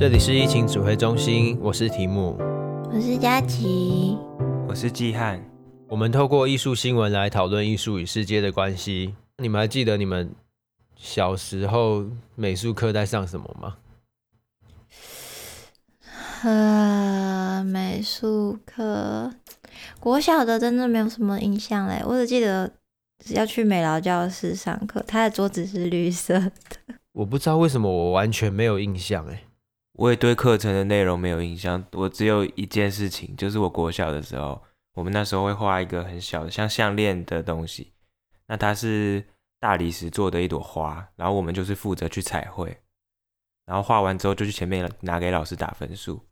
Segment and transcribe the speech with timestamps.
[0.00, 2.34] 这里是疫情指挥中心，我是提姆，
[2.90, 4.16] 我是佳琪，
[4.66, 5.38] 我是季汉。
[5.88, 9.14] 我们透过艺术新闻来讨论艺术与世界的关系。
[9.36, 10.34] 你们还记得你们
[10.96, 13.76] 小时候美术课在上什么吗？
[16.44, 19.30] 呃，美术课，
[20.00, 22.02] 国小的真的没有什么印象嘞。
[22.06, 22.72] 我只记得
[23.34, 26.94] 要去美劳教室上课，他的桌子是绿色的。
[27.12, 29.42] 我不知道为什么我完全没有印象哎。
[30.00, 34.62] 我也对课程的内容没有印象，我只有一件事情，就是我国小的时候，
[34.94, 37.92] 我们那时候会画一个很小的像项链的东西，
[38.46, 39.22] 那它是
[39.58, 42.74] 大理石做的一朵花，然后我们就是负责去彩绘，
[43.66, 46.26] 然后画完之后就去前面拿给老师打分数。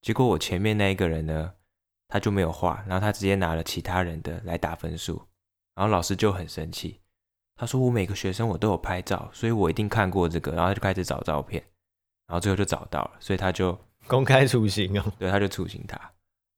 [0.00, 1.52] 结果我前面那一个人呢，
[2.08, 5.22] 他就没有画，然后他直接拿了其他人的来打分数，
[5.74, 7.02] 然后老师就很生气，
[7.54, 11.62] 他说我每个学生我都有拍照，所以我一定看过这个，然后他就开始找照片。
[12.26, 15.04] 然后最后就找到了，所以他就 公开处刑哦。
[15.18, 15.98] 对，他就处刑他。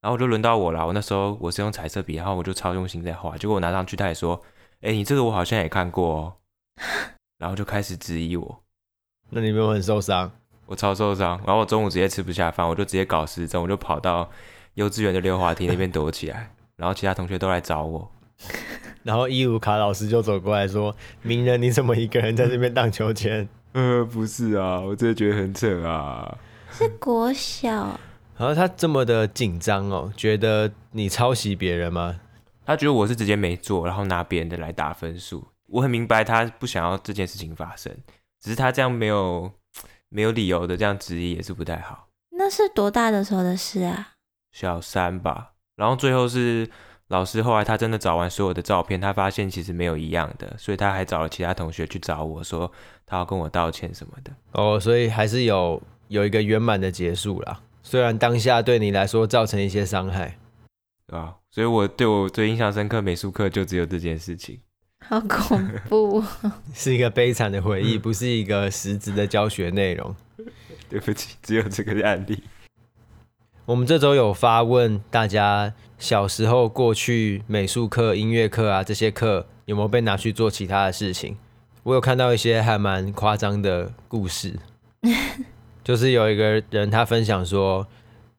[0.01, 0.85] 然后就轮到我了。
[0.85, 3.37] 我那时候我是用彩色笔，然后我就超用心在画。
[3.37, 4.41] 结果我拿上去，他也说
[4.81, 6.33] ：“哎，你这个我好像也看过哦。
[7.39, 8.63] ”然后就开始质疑我。
[9.31, 10.31] 那你有没有很受伤？
[10.67, 11.37] 我超受伤。
[11.45, 14.29] 然后我中午直接吃不下饭，我就直接搞失踪，我就跑到
[14.75, 16.51] 幼稚园的溜滑梯那边躲起来。
[16.75, 18.09] 然后其他同学都来找我。
[19.01, 26.37] 然后伊鲁卡老师就走过来说：“鸣人，你怎么一个人在这边荡秋千？” 呃，不是啊，我真的觉得很扯啊。
[26.71, 27.99] 是国小，
[28.37, 32.19] 然后他这么的紧张哦，觉得你抄袭别人吗？
[32.65, 35.47] 他觉得我是直接没做，然后拿别人的来打分数。
[35.67, 37.95] 我很明白他不想要这件事情发生，
[38.41, 39.51] 只是他这样没有
[40.09, 42.07] 没有理由的这样质疑也是不太好。
[42.31, 44.13] 那是多大的时候的事啊？
[44.51, 45.53] 小三吧。
[45.75, 46.69] 然后最后是。
[47.09, 52.69] 老师后来他真的找完所有的照片，他发现其实没有一样的，所以他还找了其他同学去找我说
[53.05, 54.31] 他要跟我道歉什么的。
[54.51, 57.61] 哦，所以还是有有一个圆满的结束啦。
[57.81, 60.37] 虽然当下对你来说造成一些伤害，
[61.07, 61.35] 对吧？
[61.49, 64.59] 所以我对我最印象深刻美术课就只有这件事情。
[65.07, 66.21] 好恐怖，
[66.75, 70.13] 是一个悲惨的回忆，不是一个实质的教学内容。
[70.89, 72.43] 对不起，只有这个案例。
[73.63, 75.73] 我们这周有发问大家。
[75.97, 81.35] 小时候过去美术课、音乐课啊，这些课有没有被拿去做其他的事情？
[81.83, 84.59] 我有看到一些还蛮夸张的故事，
[85.83, 87.87] 就是有一个人他分享说，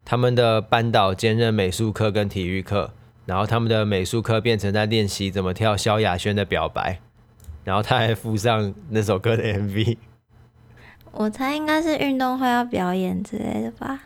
[0.04, 2.92] 他们的班导兼任美术课跟体育课，
[3.26, 7.00] 然后他们的美术课变成在练习怎么跳萧亚轩的表白，
[7.64, 9.97] 然后他还附上那首歌的 MV。
[11.10, 14.00] 我猜应该是运动会要表演之类的吧。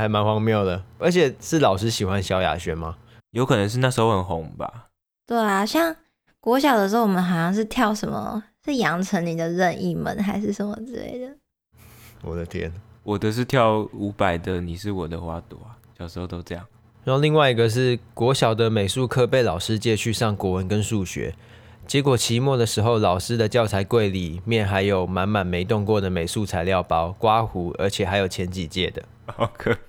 [0.00, 2.96] 还蛮荒谬的，而且是老师喜欢萧亚轩吗？
[3.30, 4.88] 有可能是那时候很红吧。
[5.26, 5.94] 对啊，像
[6.40, 11.36] 国小的时候，我们好像是跳什么，是杨丞琳的任意门还是什么之类的。
[12.22, 12.72] 我的天，
[13.02, 16.66] 我的是跳伍佰的你是我的花朵啊，小时候都这样。
[17.04, 21.34] 然后另外一个是国小的美术课被老师借去上国文跟数学，
[21.86, 29.02] 结果期末的时候，老师的教材柜里面还有满满没动过的美术材料包、刮胡，而且还有前几届的。
[29.26, 29.80] 好可怕，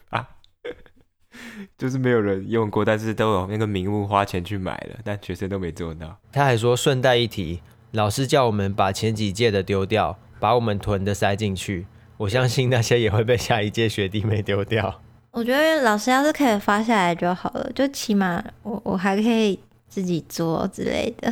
[1.78, 6.18] 就是没有人用过，但是都有那个名目花钱去买了，但学生都没做到。
[6.32, 7.62] 他还说顺带一提，
[7.92, 11.86] 老师叫我们把前几届的丢掉，把我们囤的塞进去。
[12.18, 15.02] 我相信那些也会被下一届学弟妹丢掉。
[15.32, 21.32] 我觉得老师要是可以发下来就好了，就起码我我还可以自己做之类的。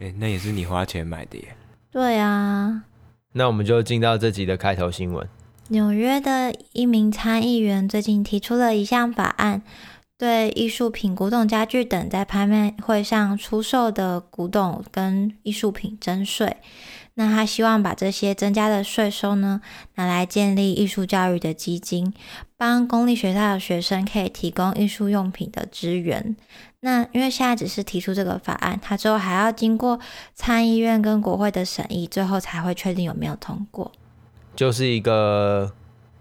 [0.00, 1.44] 哎、欸，那也是你花钱买的耶。
[1.90, 2.82] 对啊。
[3.32, 5.26] 那我们就进到这集的开头新闻。
[5.70, 9.62] 纽约的一名参议员最近提出了一项法案，
[10.16, 16.56] 对艺术品、古董家具等在拍卖会上出售的古董跟艺术品征税。
[17.14, 19.60] 那他希望把这些增加的税收呢，
[19.96, 22.14] 拿来建立艺术教育的基金，
[22.56, 26.34] 帮公立学校的学生可以提供艺术用品的支援。
[26.80, 30.00] 那因为现在只是提出这个法案，他之后还要经过
[30.34, 33.92] 参议院跟国会的审议，最后才会确定有没有通过。
[34.58, 35.70] 就是一个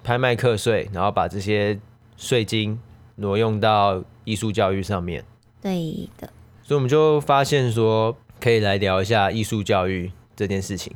[0.03, 1.79] 拍卖课税，然后把这些
[2.17, 2.79] 税金
[3.15, 5.25] 挪用到艺术教育上面。
[5.59, 6.29] 对的，
[6.61, 10.93] 所以我们就发现说，可以来聊一下艺术教育这件事情。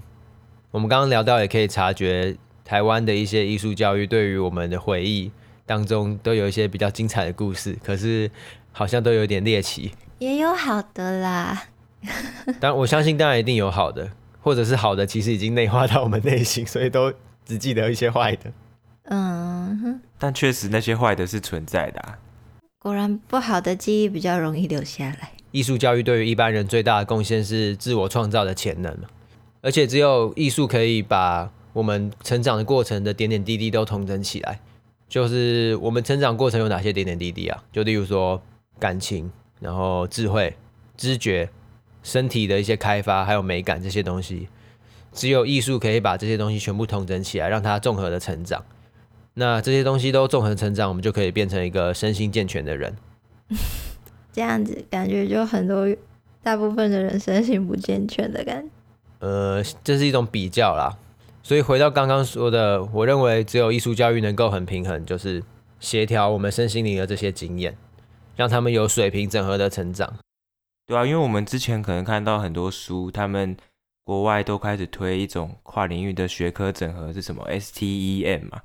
[0.69, 5.31] 我们刚刚聊到，也可以察觉台湾的一些艺术教育对于我们的回忆
[5.65, 8.29] 当中，都有一些比较精彩的故事，可是
[8.71, 9.91] 好像都有点猎奇。
[10.19, 11.63] 也有好的啦，
[12.59, 14.11] 但我相信，当然一定有好的，
[14.41, 17.11] 或者是好的，其实已经内化到我们内心，所以都。
[17.45, 18.51] 只记得一些坏的，
[19.03, 22.19] 嗯哼，但确实那些坏的是存在的啊。
[22.79, 25.31] 果然，不好的记忆比较容易留下来。
[25.51, 28.97] 艺术教育对于一般人最大的贡献是自我创造的潜能，
[29.61, 34.59] 而且只有艺术可以把我们成长的过程的点点滴滴都统整起来。
[35.09, 37.63] 就是我们成长过程有哪些点点滴滴啊？
[37.71, 38.41] 就例如说
[38.79, 39.29] 感情，
[39.59, 40.55] 然后智慧、
[40.95, 41.49] 知觉、
[42.01, 44.47] 身体的一些开发，还有美感这些东西，
[45.11, 48.63] 只有艺术可以把这些东西全部统整起来，让它综合的成长。
[49.33, 52.95] 那这些东西都综合成长，我们就可以变成一个身心健全的人。
[54.33, 55.87] 这样子感觉就很多，
[56.41, 58.69] 大部分的人身心不健全的感觉。
[59.19, 60.97] 呃，这是一种比较啦。
[61.43, 65.43] 所以回到刚刚说的，我认为只有艺术教育能够很平衡，就是
[65.79, 67.75] 协调我们身心灵的这些经验，
[68.35, 70.13] 让他们有水平整合的成长。
[70.87, 73.55] 对啊，因为我们之前可能看到很多书，他们
[74.03, 78.61] 国外都开始推一种跨领域的学科整合，是什么 STEM 嘛？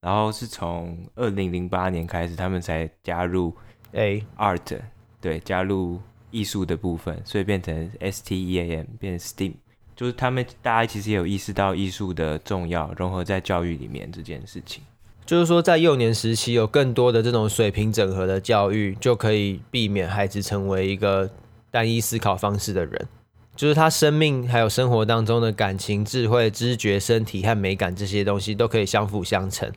[0.00, 3.54] 然后是从二零零八年开始，他们才加入
[3.92, 4.80] A Art，
[5.20, 6.00] 对，加入
[6.30, 9.54] 艺术的部分，所以变成 STEAM，变成 STEAM。
[9.96, 14.82] 就是他们大家其实也有意识到艺术的重要，融合在教育里面这件事情。
[15.24, 21.30] 就是说，在幼年时期有更多的这种水平整合的教育，就可以避免孩子成为一个
[21.70, 23.08] 单一思考方式的人。
[23.56, 29.70] 就是他生命还有生活当中的感情、智慧、知觉、身体和美感这些东西都可以相辅相成，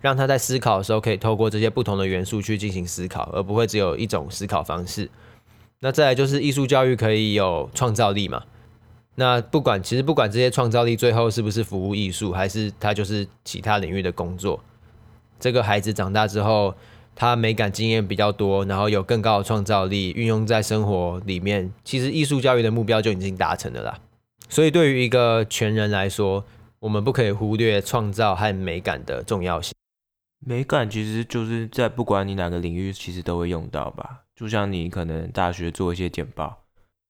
[0.00, 5.08] 让他在思考的时候可以透过这些不同的元素去进行思考，而不会只有一种思考方式。
[5.80, 8.42] 那再来就是艺术教育可以有创造力嘛。
[9.14, 14.62] 那不管其实不管这些创造力最后是不是服务艺术，还是他就是其他领域的工作，
[15.40, 16.74] 这个孩子长大之后，
[17.14, 23.98] 他美感经验比较多，然后有更高的创造力，运用在生活里面，其实艺术教育的目标就已经达成了啦。
[24.48, 26.44] 所以对于一个全人来说，
[26.80, 29.74] 我们不可以忽略创造和美感的重要性。
[30.44, 34.22] 美感其实就是在不管你哪个领域，其实都会用到吧。
[34.34, 36.58] 就像你可能大学做一些简报。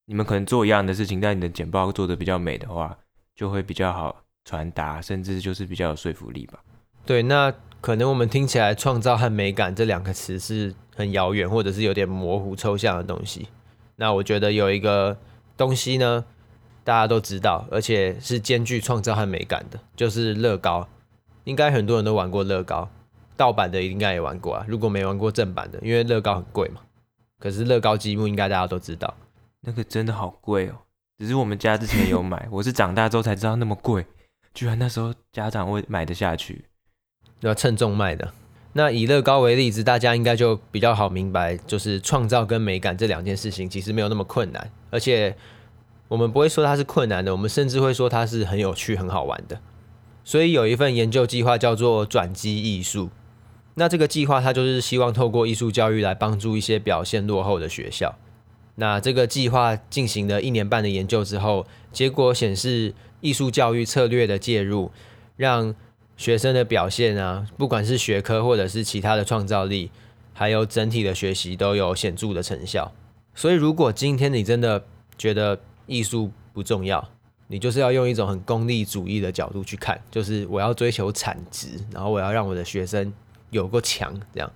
[0.04, 2.98] 你们可能做一样的事情，但你的简报做得比较美的话，
[3.36, 6.58] 就会比较好传达，甚至就是比较有说服力吧。
[7.06, 13.48] 对，那可能我们听起来“创造”和“美感”这两个词是很遥远，或者是有点模糊抽象的东西。
[13.96, 15.18] 那我觉得有一个
[15.56, 16.24] 东西呢，
[16.84, 20.88] 大家都知道，而且是兼具创造和美感的，就是乐高。
[21.42, 22.88] 应该很多人都玩过乐高，
[23.36, 24.64] 盗版的应该也玩过啊。
[24.68, 26.82] 如果没玩过正版的，因为乐高很贵嘛。
[27.40, 29.12] 可是乐高积木应该大家都知道。
[29.62, 30.74] 那个真的好贵哦，
[31.18, 34.06] 只是我们家之前有买，我是长大之后才知道那么贵，
[34.54, 36.64] 居然那时候家长会买得下去，
[37.42, 38.32] 要称重卖的。
[38.72, 45.36] 那以乐高为例子，大家应该就比较好明白，就是创造跟美感这两件事情其实没有那么困难，而且
[46.08, 49.60] 我们不会说它是困难的，我们甚至会说它是很有趣、很好玩的。
[50.24, 53.10] 所以有一份研究计划叫做转机艺术，
[53.74, 58.16] 那这个计划它就是希望透过艺术教育来帮助一些表现落后的学校。
[58.76, 64.90] 那这个计划进行了一年半的研究之后，结果显示，艺术教育策略的介入，
[65.36, 65.74] 让
[66.22, 69.90] 学生的表现啊，不管是学科或者是其他的创造力，
[70.32, 72.92] 还有整体的学习都有显著的成效。
[73.34, 74.84] 所以，如果今天你真的
[75.18, 77.04] 觉得艺术不重要，
[77.48, 83.12] 你就是要用一种很功利主义的角度去看，就是我要追求产值，然后我要让我的学生
[83.50, 84.48] 有够强，这样。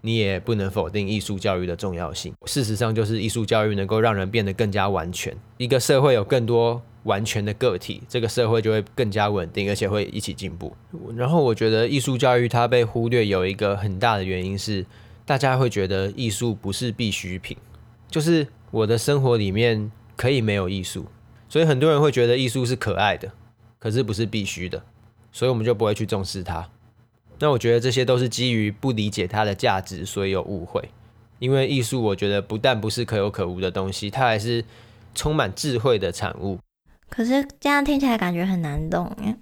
[0.00, 2.34] 你也不能否定艺术教育的重要性。
[2.46, 5.36] 事实上，就是艺术教育能够让人变得更加完全。
[5.56, 10.74] 一个社会有更多完全的个体，这个社会就会更加稳定，而且会一起进步。
[11.16, 14.84] 然后，我觉得艺术教育它被忽略有一个很大的原因是，
[15.24, 17.56] 大家会觉得艺术不是必需品，
[18.08, 21.06] 就是我的生活里面可以没有艺术，
[21.48, 23.30] 所以很多人会觉得艺术是可爱的，
[23.78, 24.82] 可是不是必须的，
[25.32, 26.68] 所以我们就不会去重视它。
[27.40, 30.90] 那我觉得这些都是基于不理解它的价值，所以有误会。
[31.38, 34.62] 因为艺术，我觉得不但不是可有可无的东西，它还是
[35.14, 36.58] 充满智慧的产物。
[37.08, 39.34] 可是这样听起来感觉很难懂耶。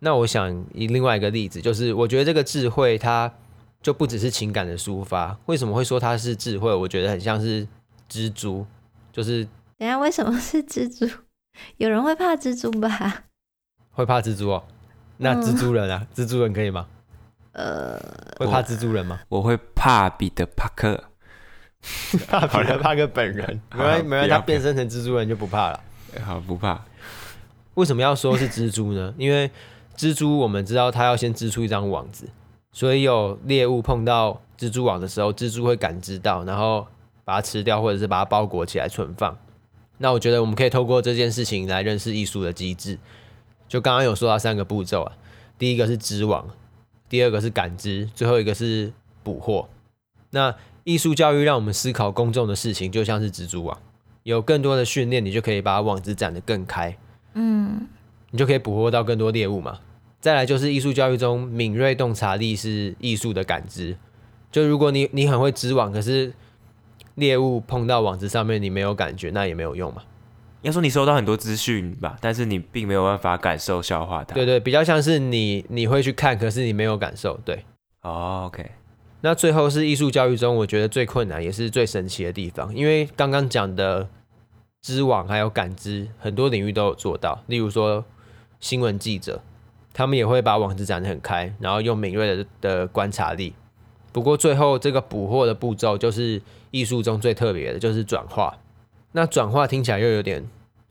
[0.00, 3.32] 那我想以另外一个例子，就是我觉得这个智慧它
[3.80, 5.38] 就不只是情感的抒发。
[5.46, 6.74] 为什么会说它是智慧？
[6.74, 7.66] 我觉得很像是
[8.10, 8.66] 蜘蛛，
[9.12, 9.44] 就是
[9.78, 11.08] 等下为什么是蜘蛛？
[11.76, 13.26] 有人会怕蜘蛛吧？
[13.92, 14.64] 会怕蜘蛛哦？
[15.18, 16.88] 那蜘蛛人啊，嗯、蜘蛛人可以吗？
[17.54, 17.98] 呃，
[18.38, 19.20] 会怕蜘蛛人吗？
[19.28, 21.04] 我，我会怕彼得帕克，
[22.28, 23.60] 怕彼得帕克本人。
[23.72, 25.80] 没关系，没关系，他变身成蜘蛛人就不怕了。
[26.24, 26.84] 好，不怕。
[27.74, 29.14] 为什么要说是蜘蛛呢？
[29.16, 29.50] 因为
[29.96, 32.28] 蜘蛛我们知道它要先织出一张网子，
[32.72, 36.84] 所以有猎物碰到蜘蛛网的时候，蜘蛛会感知到，然后
[37.24, 39.36] 把它吃掉，或者是把它包裹起来存放。
[39.98, 42.98] 那我觉得我们可以透过这件事情来认识艺术的机制。
[43.68, 45.12] 就刚刚有说到三个步骤啊，
[45.56, 46.48] 第一个是织网。
[47.08, 48.92] 第二个是感知，最后一个是
[49.22, 49.68] 捕获。
[50.30, 53.78] 那艺术教育让我们思考公众的事情，就像是蜘蛛网，
[54.22, 56.96] 有更多的训练，你就可以把网子展得更开，
[57.34, 57.86] 嗯，
[58.30, 59.78] 你就可以捕获到更多猎物嘛。
[60.20, 63.96] 再来就是艺术教育中，敏锐洞察力是艺术的感知。
[64.50, 66.32] 就如果你你很会织网，可是
[67.14, 70.02] 猎物碰到网子上面你没有感觉，那也没有用嘛。
[70.64, 74.34] 要说你收到很多资讯吧，但是你并没有办法感受消化它。
[74.34, 77.38] 对对，比较像是你你会去看，可是你没有感受。
[77.44, 77.64] 对，
[78.00, 78.70] 哦，oh，OK。
[79.20, 84.08] 那最后是艺术教育中，我觉得最困难也是最神奇的地方，因为刚刚讲的
[84.80, 87.42] 知网还有感知，很多领域都有做到。
[87.46, 88.04] 例如说
[88.58, 89.42] 新闻记者，
[89.92, 93.54] 他们也会把网子展得很开，然后用敏锐的的观察力。
[94.12, 96.40] 不过最后这个捕获的步骤，就是
[96.70, 98.56] 艺术中最特别的，就是转化。
[99.12, 100.44] 那转化听起来又有点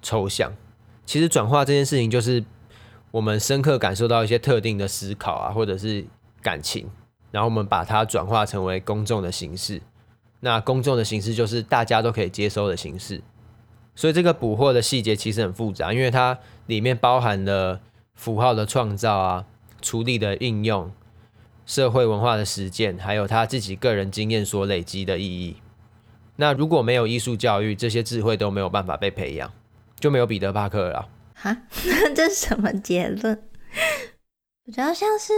[0.03, 0.53] 抽象，
[1.03, 2.45] 其实转化这件事情，就是
[3.10, 6.05] 我们深刻感受到一些特定的思考啊，或者是
[6.43, 6.88] 感情。
[7.31, 9.81] 然后我们把它转化成为公众的形式，
[10.41, 13.24] 那公众的形式就是大家都可以接收的形式。
[13.95, 17.81] 所以这个捕获的细节其实很复杂，因为它里面包含了
[18.13, 19.45] 符号的创造啊、
[19.81, 20.91] 处理的应用、
[21.65, 25.57] 社会文化的实践，还有他自己个人经验所累积的意义。
[26.36, 29.51] 那如果没有艺术教育，这些智慧都没有办法被培养，
[30.03, 31.07] 就没有彼得帕克了。
[31.33, 31.55] 哈，
[32.13, 33.41] 这是什么结论？
[34.65, 35.31] 比较像是。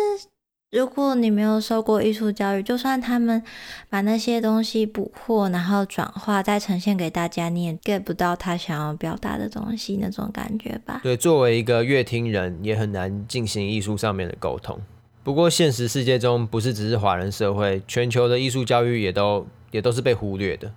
[0.72, 3.42] 如果你没有受过艺术教育，就算他们
[3.90, 11.00] 把那些东西捕获，然后转化再呈现给大家，你也 get 不到他想要表达的东西那种感觉吧？
[11.04, 14.82] 对，作为一个乐听人，也很难进行艺术上面的沟通。
[15.24, 20.74] 不过现实世界中，不是只是华人社会，全球的艺术教育也都也都是被忽略的。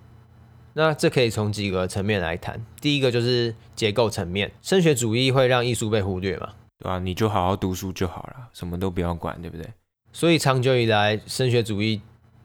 [0.73, 2.63] 那这可以从几个层面来谈。
[2.79, 6.49] 第一个就是结构层面，升学主义会让艺术被忽略嘛？
[6.79, 9.65] 对啊，你就好好读书就好了，什么都不要管，对不对？
[10.13, 12.01] 所以长久以来，升学主义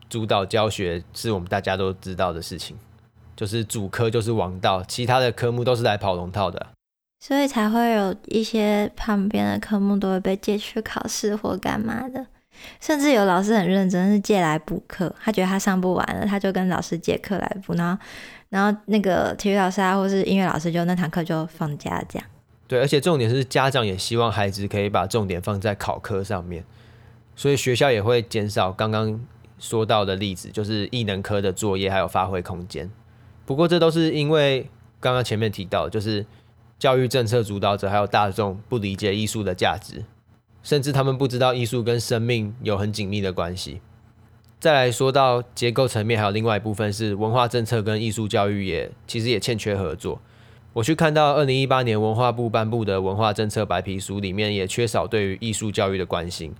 [0.08, 2.76] 主导教学是我们大家都知道的事情，
[3.36, 6.66] 就是主科就是王道，其他的科目都是来跑龙套的。
[7.20, 12.26] 所以才会有一些旁边的科目都会被借去考试或干嘛的，
[12.80, 18.02] 甚至有老师很认真是借来补课，他觉得他上不完了，他就跟老师借课来补，然后
[18.48, 22.28] 然后那个体育老师啊或是音乐老师就那堂课就放假这样。
[22.66, 26.64] 对，而且重点是家长也希望孩子可以把重点放在考科上面。
[27.36, 29.20] 所以学校也会减少刚刚
[29.58, 32.90] 说到的例子，就是艺能科的作业还有发挥空间。
[33.44, 34.70] 不过这都是因为
[35.00, 36.24] 刚刚前面提到，就是
[36.78, 40.04] 教育政策主导者还有大众不理解艺术的价值，
[40.64, 43.80] 甚至他们不知道艺术跟生命有很紧密的关系。
[44.58, 50.20] 再来说到结构层面，还有另外一部分是文化政策跟艺术教育也其实也欠缺合作。
[50.72, 56.52] 我去看到二零一八年文化部颁布的文化政策白皮书里面，也缺少对于艺术教育的关心。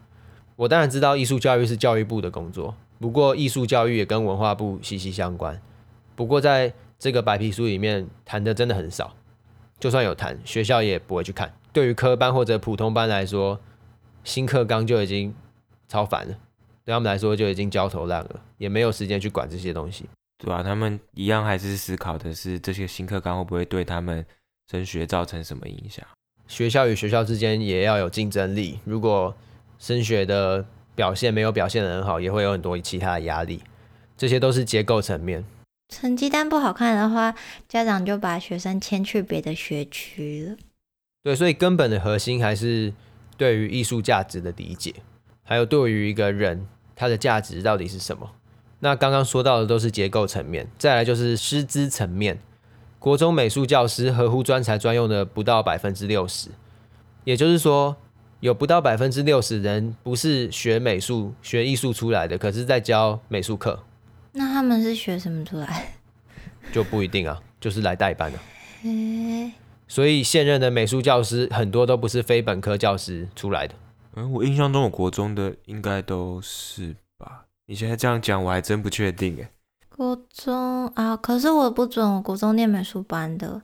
[0.55, 5.61] 我当然知道艺术教育是教育部的工作，不过艺术教育也跟文化部息息相关。
[6.15, 9.15] 不过在这个白皮书里面谈的真的很少，
[9.81, 11.53] 就算有谈，学校也不会去看。
[11.73, 13.59] 对于科班或者普通班来说，
[14.25, 15.33] 新课纲就已经
[15.89, 16.35] 超烦了，
[16.85, 20.07] 对他们来说就已经焦头烂额，也没有时间去管这些东西。
[20.39, 20.63] 对啊？
[20.63, 24.27] 他们一样还是思考的是这些新课纲会不会对他们
[24.71, 26.05] 升学造成什么影响？
[26.49, 29.35] 学校与学校之间也要有竞争力，如果
[29.79, 30.65] 升学的
[30.95, 33.63] 表现没有表现的很好，也会有很多其他的压力，
[34.17, 35.45] 这些都是结构层面。
[35.89, 37.35] 成绩单不好看的话，
[37.69, 40.57] 家长就把学生迁去别的学区了。
[41.23, 42.93] 对，所以根本的核心还是
[43.37, 44.95] 对于艺术价值的理解，
[45.43, 48.31] 还有对于一个人他的价值到底是什么。
[48.81, 52.39] 那刚刚说到的都是结构层面，再来就是师资层面。
[52.99, 56.51] 国中美术教师合乎专才专用的不到百分之六十，
[57.25, 57.97] 也就是说。
[58.41, 63.83] 有不到百分之六十人不是学美术、学艺术出来的，可是在教美术课。
[64.33, 65.95] 那他们是学什么出来？
[66.71, 68.39] 就不一定啊，就是来代班的。
[68.85, 69.53] 欸。
[69.87, 73.75] 所以现任的美术教师很多都不是非本科教师出来的。
[74.17, 77.45] 嗯，我印象中我国中的应该都是吧？
[77.67, 79.51] 你现在这样讲，我还真不确定哎。
[79.89, 83.63] 国中啊，可是我不准我国中念美术班的，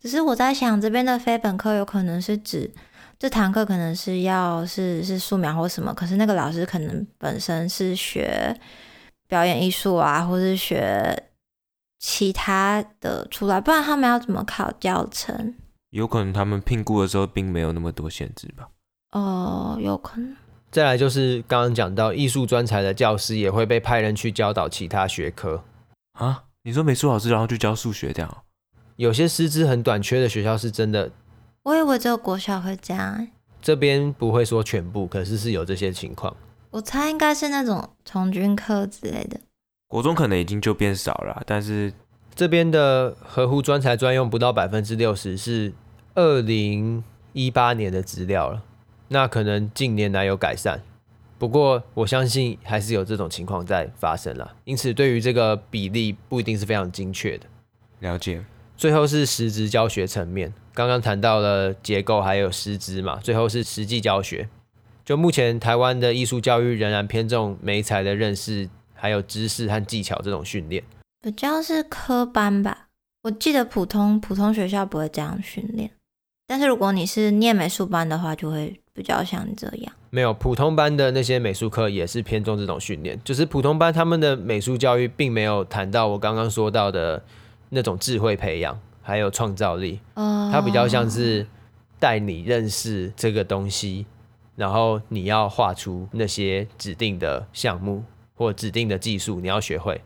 [0.00, 2.70] 只是我在想，这边的非本科有可能是指。
[3.18, 8.58] 这堂课可能是要是是素描或什么，可是那个老师可能本身是学
[9.28, 11.28] 表演艺术啊，或是学
[12.00, 15.54] 其他的出来，不然他们要怎么考教程？
[15.92, 18.68] 有可能他们聘雇的时候并没有那么多限制吧？
[19.12, 20.34] 哦，有可能。
[20.70, 25.62] 再来就是刚刚讲到艺术专才的教师也会被派人去教导其他学科
[26.14, 26.44] 啊？
[26.62, 28.38] 你说美术老师然后去教数学这样？
[28.96, 31.10] 有些师资很短缺的学校是真的。
[31.64, 33.28] 我以为只有国小会这样，
[33.60, 36.34] 这边不会说全部，可是是有这些情况。
[36.70, 39.38] 我猜应该是那种从军课之类的。
[39.88, 41.92] 国中可能已经就变少了，但是
[42.34, 45.70] 这边的合乎专才专用不到百分之六十，是
[46.14, 47.02] 二零
[47.32, 48.62] 一八年的资料了。
[49.08, 50.80] 那可能近年来有改善，
[51.38, 54.54] 不过我相信还是有这种情况在发生了。
[54.64, 57.46] 因此，对于这个比例不一定是非常精确的。
[58.00, 58.42] 了解。
[58.74, 64.48] 最后是实质教学层面，刚刚谈到了结构还有师资嘛，最后是实际教学。
[65.04, 70.82] 就目前台湾的艺术教育仍然偏重媒材的认识，还有知识和技巧这种训练，
[71.20, 72.88] 比较是科班吧。
[73.24, 75.90] 我记得普通普通学校不会这样训练。
[76.52, 79.92] 但是如果你是念美术班的话，就会比较像这样。
[80.10, 87.24] 没有普通班的那些美术课也是偏重这种训练，就是普通班他们的美术教育并没有谈到我刚刚说到的
[87.70, 89.98] 那种智慧培养，还有创造力。
[90.12, 90.50] 哦。
[90.52, 91.46] 它比较像是
[91.98, 94.04] 带你认识这个东西，
[94.54, 98.04] 然后你要画出那些指定的项目
[98.34, 99.98] 或指定的技术，你要学会，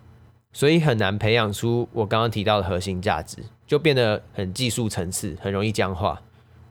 [0.52, 6.22] 所以很难培养出我刚刚提到的核心价值，就变得很技术层次，很容易僵化。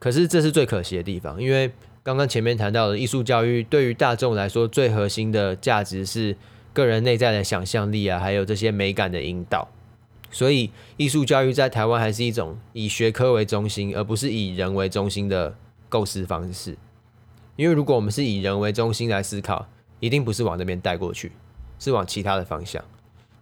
[0.05, 1.71] 可是这是最可惜的地方，因为
[2.03, 6.37] 刚刚前面谈到的艺术教育对于大众来说最核心的价值是
[6.73, 9.67] 个人内在的想象力啊，还有这些美感的引导。
[10.29, 15.55] 所以艺术教育在台湾还是一种以学科为中心，而不是以人为中心的
[15.89, 16.77] 构思方式。
[17.55, 19.67] 因为如果我们是以人为中心来思考，
[19.99, 21.31] 一定不是往那边带过去，
[21.79, 22.79] 是往其他的方向。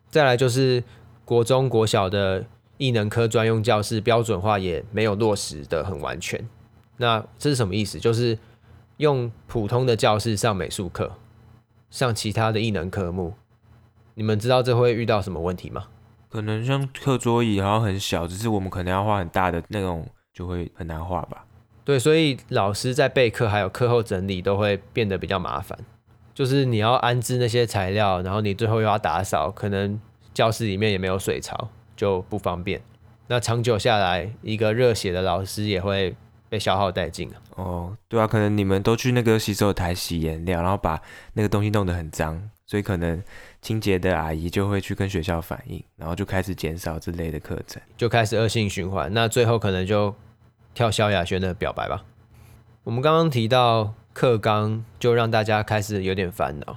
[0.09, 0.81] 再来就是
[1.25, 2.45] 国中国小的。
[2.77, 6.47] 艺能科专用教室标准化也没有落实的很完全，
[6.97, 7.99] 那这是什么意思？
[7.99, 8.37] 就是
[8.97, 11.11] 用普通的教室上美术课，
[11.89, 13.33] 上其他的艺能科目，
[14.15, 15.85] 你们知道这会遇到什么问题吗？
[16.29, 21.45] 可能像课桌椅好像很小，只是我们可能要画很大的那种，就会很难画吧？
[21.85, 25.77] 对，所以老师在备课还有课后整理都会变得比较麻烦，
[26.33, 29.99] 就是你要安置那些材料，然后你最后又要打扫，可能
[30.33, 31.69] 教室里面也没有水槽。
[32.03, 32.81] 就不方便，
[33.27, 36.13] 那长久下来，一个热血的老师也会
[36.49, 37.35] 被消耗殆尽了。
[37.55, 43.23] 哦，对啊，可能你们都去那个洗手台洗颜料，然后把那个东西弄得很脏，所以可能
[43.61, 49.09] 清洁的阿姨就会去跟学校反映，然后就开始减少这类的课程，就开始恶性循环。
[49.13, 50.13] 那最后可能就
[50.73, 52.03] 跳萧亚轩的表白吧。
[52.83, 56.75] 我们刚刚提到课纲，就让大家开始有点烦恼。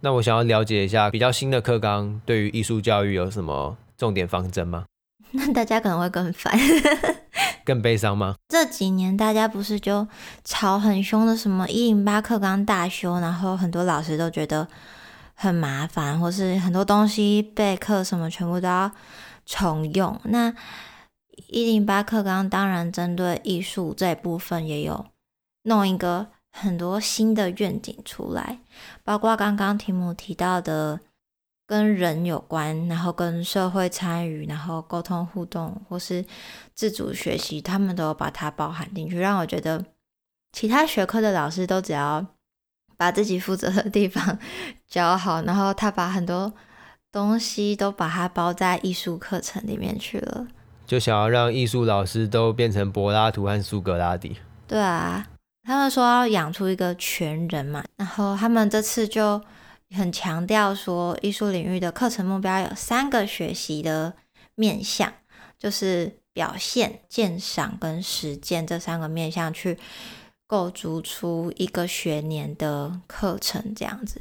[0.00, 3.76] 那我想要了解一下，比较新的课纲对于艺术教育有什么？
[3.96, 4.84] 重点方针吗？
[5.32, 6.56] 那 大家可能会更烦，
[7.66, 8.36] 更悲伤吗？
[8.48, 10.06] 这几年大家不是就
[10.44, 14.68] 吵很凶的，什么一零八课纲大修，然后很多老师都觉得
[15.34, 18.90] 很麻烦，或是很多东西备课什么全部都要
[19.44, 20.18] 重用。
[20.24, 20.54] 那
[21.48, 25.06] 一零八课纲当然针对艺术这一部分也有
[25.64, 28.60] 弄一个很多新的愿景出来，
[29.02, 31.00] 包括刚刚题目提到的。
[31.66, 36.24] 跟人有关，然后跟社会参与，然后沟通互动，或是
[36.74, 39.84] 自主学习，他们都有把它包含进去，让我觉得
[40.52, 42.24] 其他学科的老师都只要
[42.96, 44.38] 把自己负责的地方
[44.86, 46.52] 教好，然后他把很多
[47.10, 50.46] 东西都把它包在艺术课程里面去了，
[50.86, 54.36] 就想要让艺术老师都变成柏拉图和苏格拉底。
[54.68, 55.26] 对啊，
[55.64, 59.42] 他们说要养出一个全人嘛，然后他们这次就。
[59.94, 64.14] 很强调说，艺术领域的课程目标有三个学习的
[64.56, 65.12] 面向，
[65.58, 69.78] 就是表现、鉴赏跟实践这三个面向去
[70.46, 73.72] 构筑出一个学年的课程。
[73.76, 74.20] 这样子，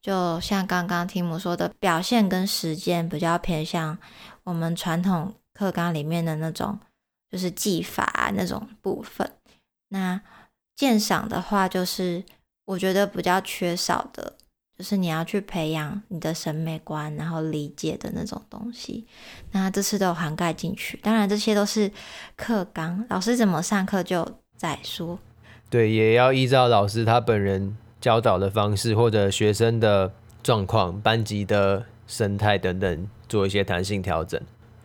[0.00, 3.96] 就像刚刚提姆说的，表现跟实践比较偏向
[4.42, 6.80] 我们传统课纲里面的那种，
[7.30, 9.30] 就是技法那种部分。
[9.90, 10.20] 那
[10.74, 12.24] 鉴赏的话，就是
[12.64, 14.34] 我觉得比较缺少的。
[14.78, 19.04] 就是你要去培养你的审美观，然后理解的那种东西，
[19.50, 20.96] 那这次都有涵盖进去。
[21.02, 21.90] 当然，这些都是
[22.36, 25.18] 课纲，老师怎么上课就再说。
[25.68, 30.12] 对，也要依照老师他本人教导的方式，或者学生的
[30.44, 34.40] 状况、班级的生态等等，做一些弹性调整。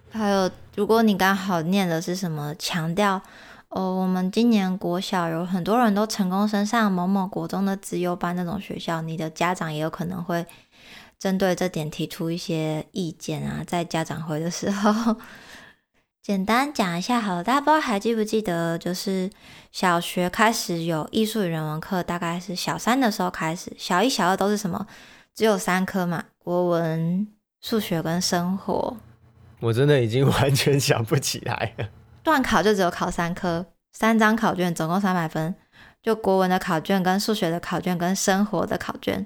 [0.10, 3.22] 还有，如果你刚好念的是什么强调。
[3.76, 10.46] 哦，我们今年国小有很多人都成功升上某某国中的资优班那种学校，你的家长也有可能会
[11.18, 15.16] 针对这点提出一些意见啊，在家长会的时候，
[16.22, 17.44] 简单讲一下好了。
[17.44, 19.30] 大家不知道还记不记得，就是
[19.72, 24.86] 小学开始有艺术与人文课，大概是小三的时候开始，小一、小二都是什么？
[25.34, 27.28] 只有三科嘛，国文、
[27.60, 28.96] 数学跟生活。
[29.60, 31.88] 我真的已经完全想不起来了。
[32.24, 35.54] 段考就只有考三科，三张考卷，总共三百分。
[36.02, 39.26] 就国文的考卷、跟数学的考卷、跟生活的考卷。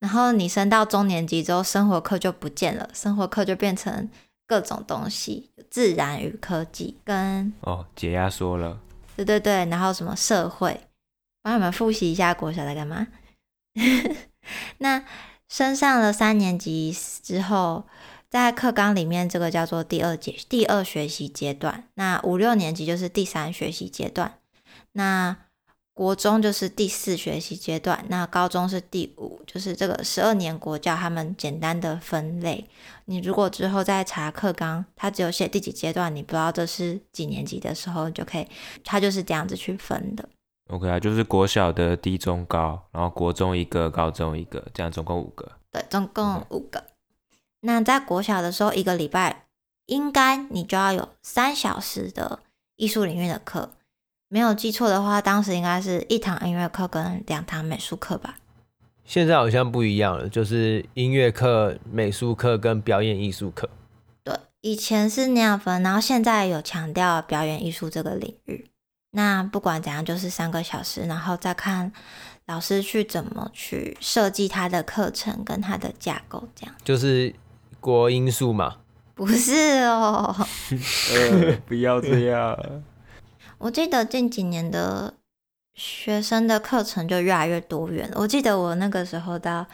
[0.00, 4.10] 然后你升到中年级之后，生活课就不见了，生活课就变成
[4.46, 8.78] 各种东西，自然与科技跟哦，解压缩了。
[9.16, 10.78] 对对对，然后什么社会，
[11.42, 13.06] 帮你们复习一下国小在干嘛。
[14.78, 15.02] 那
[15.48, 17.84] 升上了三年级之后，
[18.34, 21.84] 在课纲里面，这个叫做第二阶第二学习阶段。
[21.94, 24.40] 那五六年级就是第三学习阶段。
[24.90, 25.36] 那
[25.92, 28.04] 国中就是第四学习阶段。
[28.08, 32.68] 那高中是第五，就是这个十二年国教他们简单的分类。
[33.04, 38.48] 你如果之后再查课纲，它只有写第几阶段，你不知道这是几年级的时候，就可以，
[38.82, 40.28] 它就是这样子去分的。
[40.70, 45.52] OK 啊，就是国小的低中高，然后国中一个，高中一个，这样总共五个。
[45.70, 46.82] 对，总共五个。
[47.64, 49.46] 那在国小的时候，一个礼拜
[49.86, 52.40] 应该你就要有三小时的
[52.76, 53.70] 艺术领域的课，
[54.28, 58.36] 没有记错的话，当时应该是一堂音乐课跟两堂美术课吧。
[59.04, 63.68] 现在好像不一样了，就是音乐课、美术课跟表演艺术课。
[64.22, 68.70] 对，以前是那样分，然后现在有强调表演艺术这个领域。
[69.12, 71.92] 那不管怎样，就是三个小时，然后再看。
[72.46, 77.34] 老师去怎么去设计他的课程跟他的架构，这样就是
[77.84, 78.76] 国因素嘛？
[79.14, 79.52] 不是
[79.84, 80.34] 哦，
[81.12, 82.58] 呃，不要这样。
[83.58, 85.12] 我记得近几年的
[85.74, 88.10] 学生的课程就越来越多元。
[88.14, 89.66] 我记得我那个时候到，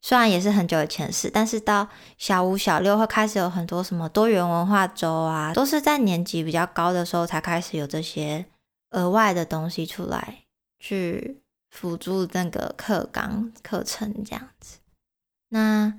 [0.00, 1.86] 虽然也是很久以前的事，但是到
[2.18, 8.44] 小五、小六会开始有很多什么多元文化周啊，都是在年级比较高的时候才开始有这些
[8.90, 10.38] 额外的东西出来
[10.80, 11.38] 去。
[11.72, 14.76] 辅助那个课纲课程这样子，
[15.48, 15.90] 那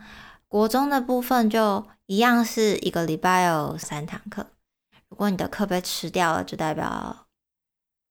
[0.53, 4.45] 国中的部分就一样是一个礼拜有三堂课。
[5.09, 7.25] 如果你的课被吃掉了，就代表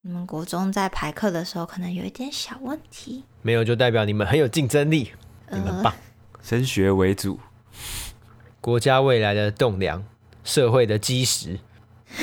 [0.00, 3.22] 你们国中在排课的时候可能有一点小问题。
[3.42, 5.12] 没有，就代表你们很有竞争力，
[5.52, 5.94] 你们棒。
[6.42, 7.38] 升学为主，
[8.60, 10.04] 国家未来的栋梁，
[10.42, 11.60] 社会的基石。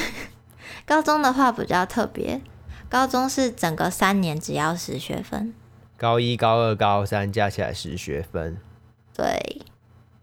[0.86, 2.42] 高中的话比较特别。
[2.90, 5.54] 高中是整个三年只要十学分，
[5.96, 8.58] 高一、高二、高三加起来十学分。
[9.14, 9.62] 对，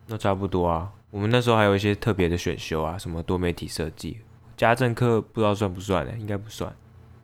[0.07, 0.91] 那差不多啊。
[1.11, 4.21] 我们那时候还有一些特别的选修啊，什么多媒体设计、
[4.57, 6.13] 家政课，不知道算不算呢？
[6.19, 6.73] 应该不算，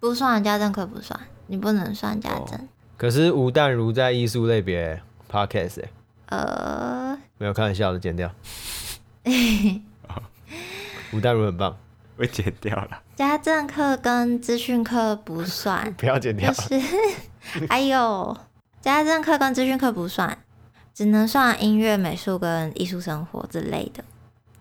[0.01, 2.59] 不算家政课不算，你不能算家政。
[2.59, 5.83] 哦、可是吴淡如在艺术类别 Podcast
[6.27, 8.31] 呃，没有开玩笑的，剪掉。
[11.12, 11.77] 吴淡如很棒。
[12.14, 13.03] 被剪掉了。
[13.16, 16.53] 家政课跟资讯课不算， 不要剪掉。
[16.53, 16.81] 就是，
[17.68, 18.37] 哎呦，
[18.83, 20.38] 家政课跟资讯课不算，
[20.94, 24.05] 只能算音乐、美术跟艺术生活之类的。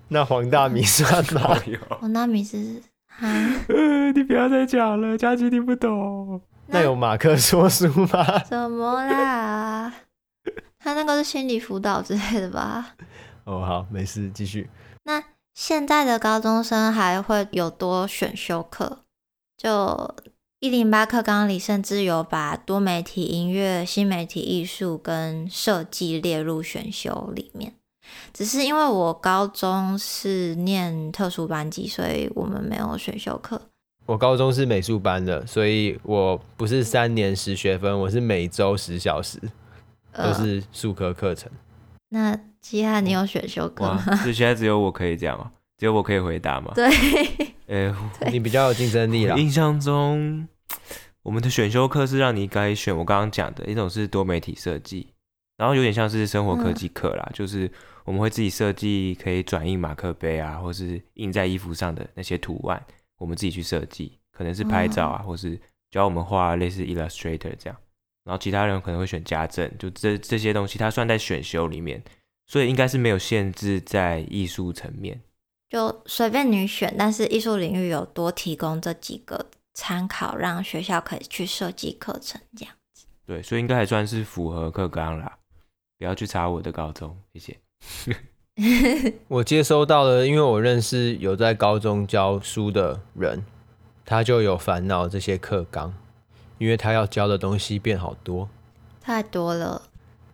[0.09, 1.77] 那黄大米算哪有？
[1.99, 2.81] 黄大米是
[3.19, 3.29] 啊？
[4.13, 6.41] 你不要再讲了，佳琪听不懂。
[6.67, 8.39] 那，那有马克说书吗？
[8.45, 9.93] 怎么啦？
[10.79, 12.95] 他那个是心理辅导之类的吧？
[13.45, 14.69] 哦，好，没事，继续。
[15.03, 15.23] 那。
[15.53, 18.99] 现在的高中生还会有多选修课，
[19.57, 20.15] 就
[20.61, 27.73] 一零八课纲里甚至有把多媒体音乐、新媒体艺术跟设计列入选修里面。
[28.31, 33.59] 只是因为我高中是念特殊班级，所以我们没有选修课。
[34.05, 39.41] 我高中是美术班的，所以我不是三年十学分，我是每周十小时，
[40.13, 41.51] 都是术科课程。
[41.51, 41.57] 呃
[42.13, 44.03] 那其他你有选修课吗？
[44.23, 45.49] 就现在只有我可以这样哦，
[45.81, 46.71] 只有我可以回答吗？
[46.75, 46.87] 对，
[47.65, 47.91] 欸、
[48.31, 49.35] 你比较有竞争力啦。
[49.35, 50.47] 印象中，
[51.23, 55.07] 我们的选修课是让你该选我刚刚讲的一种是多媒体设计，
[55.57, 57.67] 然后有点像是生活科技课啦，嗯、就是
[58.05, 62.79] 我们会自己设计可以转印马克杯啊，或是印在衣服上的那些图案，
[63.17, 67.75] 我们自己去设计，可能是拍照啊，嗯、或是教我们画类似 Illustrator 这样。
[68.23, 71.99] 然后其他人可能会选家政，就这这些东西，它算在选修里面，
[72.45, 75.19] 所以应该是没有限制在艺术层面，
[75.71, 76.93] 就随便你选。
[76.99, 83.05] 但是艺术领域有多提供这几个参考，让学校可以去设计课程这样子。
[83.25, 85.37] 对，所以应该还算是符合课纲啦。
[85.97, 89.13] 不要去查我的高中，谢谢。
[89.29, 93.45] 我接收到了，因为我认识有在高中教书的人，
[94.03, 95.93] 他就有烦恼这些课纲。
[96.57, 98.47] 因为他要教的东西变好多，
[99.01, 99.81] 太多了，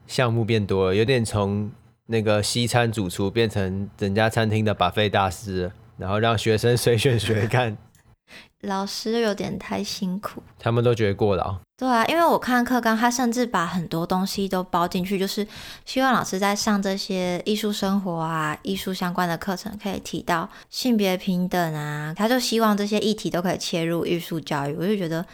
[0.08, 1.72] 项目变多了，有点从
[2.08, 7.78] 那个西餐主厨变成整家餐厅的 buffet 大师，然后让学生随选随干。
[8.62, 11.58] 老师有点太辛苦，他们都觉得过劳。
[11.78, 15.48] 对啊，因为我看课纲，他甚至把很多东西都包进去，就是
[15.86, 24.76] 希望老师在上这些艺术生活啊、艺术相关的课程，可以提到性别平等啊，他就希望这些议题都可以切入艺术教育。
[24.76, 25.26] 我就觉得。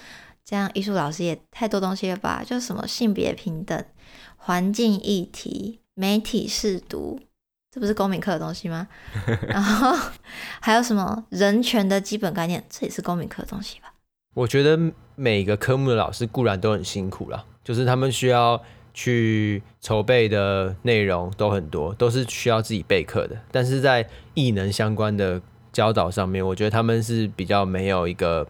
[0.46, 2.44] 这样艺术老师也太多东西了吧？
[2.46, 3.82] 就什么性别平等、
[4.36, 7.20] 环境议题、媒体试读，
[7.72, 8.88] 这不是公民课的东西吗？
[9.48, 9.96] 然后
[10.60, 13.94] 还有什么人权的基本概念，这也是公民课的东西吧？
[14.36, 14.80] 我觉得
[15.16, 18.60] 每个科目的老师固然都很辛苦啦，就是他们需要
[18.94, 23.38] 去筹备的内容都很多，都是需要自己备课的。
[23.52, 25.40] 但是在艺能相关的
[25.72, 28.48] 教导上面，我觉得他们是比较没有一个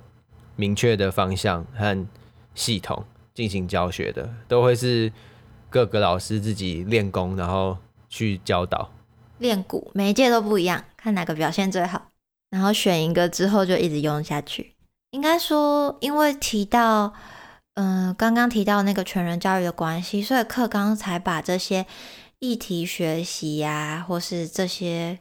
[0.55, 2.07] 明确的方向和
[2.55, 3.03] 系统
[3.33, 5.11] 进行教学的，都会是
[5.73, 7.75] 各个老师自己练功，然后
[8.07, 8.91] 去教导。
[9.39, 12.09] 练鼓，每一届都不一样，看哪个表现最好，
[12.51, 14.75] 然后选一个之后就一直用下去。
[15.09, 17.11] 应该说，因为提到，
[17.73, 21.87] 嗯、刚刚提到那个全人教育的关系，所以课刚才把这些
[22.37, 25.17] 议题学习呀、或是这些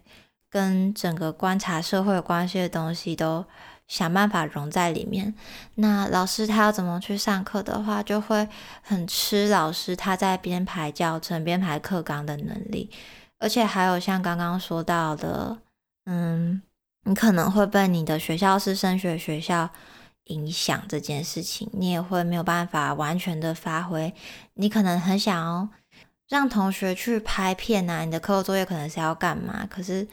[0.51, 3.43] 跟整个观察社会有关系的东西，都
[3.92, 5.35] 想办法融在里面。
[5.74, 8.48] 那老师他要怎么去上课的话，就会
[8.81, 12.90] 很吃老师他在编排教程、编排课纲的能力，
[13.38, 15.59] 而且还有像刚刚说到的，
[16.07, 16.62] 嗯。
[17.05, 19.68] 你可能会被你的学校是升学学校
[20.26, 24.14] 影响这件事情，你也会没有办法完全的发挥。
[24.55, 25.68] 你可能很想要
[26.28, 29.66] 让同学去拍片啊，你的课后作业可能是要干嘛？
[29.68, 30.07] 可是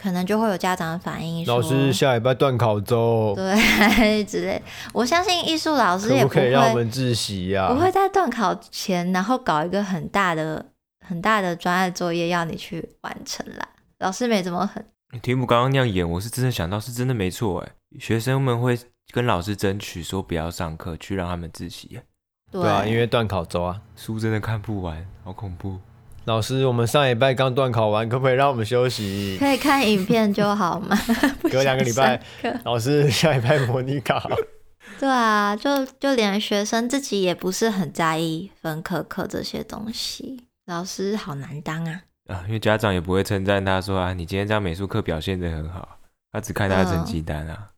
[0.00, 4.62] 可能就会有家长反映说，老师下礼拜段考周， 对之类。
[4.92, 10.64] 我相信艺术老师也不会可不可以让我们自习呀，不会在段考前然后搞一个很大的
[11.06, 13.68] 很大的专案作业要你去完成啦。
[13.98, 14.84] 老师没这么狠。
[15.22, 17.72] 题目刚刚那样演，我是真的想到是真的没错哎。
[17.98, 18.78] 学生们会
[19.10, 21.98] 跟老师争取说不要上课，去让他们自习。
[22.52, 25.78] 对，对啊，因为段考周啊，书真的看不完，好恐怖。
[26.28, 29.38] 老师，我们上礼拜刚段考完，可不可以让我们休息？
[29.40, 30.94] 可以看影片就好吗？
[31.50, 32.22] 隔两个礼拜，
[32.64, 34.22] 老师下礼拜模拟考。
[35.00, 42.02] 对啊，就就连学生自己也不是很在意分科课这些东西，老师好难当啊。
[42.28, 45.96] 啊，因为家长也不会称赞他说啊，你今天这样美术课表现的很好，
[46.30, 47.68] 他只看他的成绩单啊。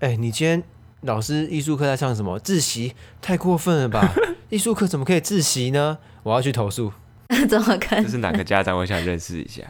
[0.00, 0.60] 哎、呃欸，你今天
[1.02, 2.40] 老师艺术课在上什么？
[2.40, 2.96] 自习？
[3.22, 4.12] 太过分了吧？
[4.50, 5.98] 艺术课怎么可以自习呢？
[6.24, 6.92] 我要去投诉。
[7.48, 8.04] 怎么可能？
[8.04, 8.76] 这是哪个家长？
[8.76, 9.62] 我想认识一下。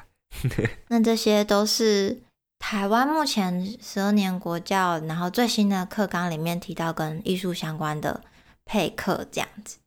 [0.89, 2.19] 那这些都是
[2.59, 8.23] 台湾目前十二年国教，然后最新的课纲里面提到跟艺术相关的
[8.65, 9.79] 配课这样子。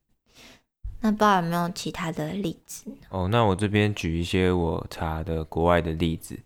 [1.00, 2.84] 那不知道有没有其他的例子？
[3.10, 6.38] 哦，那我这边举一些我查的国外的例子。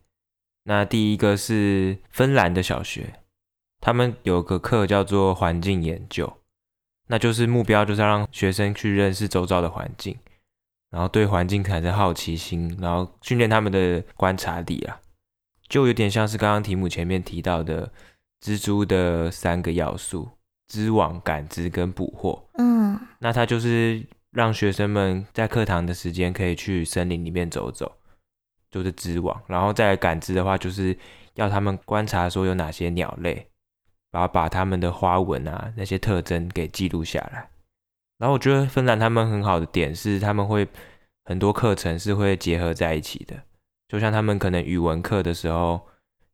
[0.64, 3.20] 那第一个是芬兰的小学，
[3.80, 6.38] 他们有个课叫做环境研究，
[7.06, 10.18] 那就是目标就是要让学生去认识周遭的环境，
[10.90, 15.00] 然后对环境产生好奇心，然后训练他们的观察力啊，
[15.68, 17.92] 就有点像是刚刚题目前面提到的
[18.40, 20.28] 蜘蛛的三个要素：
[20.68, 22.48] 织网、感知跟捕获。
[22.58, 24.06] 嗯，那它就是。
[24.30, 27.90] 让学生们在课堂的时间可以去森林里面走走，
[28.70, 30.96] 就是织网，然后再感知的话，就是
[31.34, 33.48] 要他们观察说有哪些鸟类，
[34.12, 37.48] 然后把它们的花纹啊那些特征给记录下来。
[38.18, 40.66] 然后我觉得芬兰他们很好的点是，他们会
[41.24, 43.42] 很多课程是会结合在一起的，
[43.88, 45.80] 就像他们可能语文课的时候，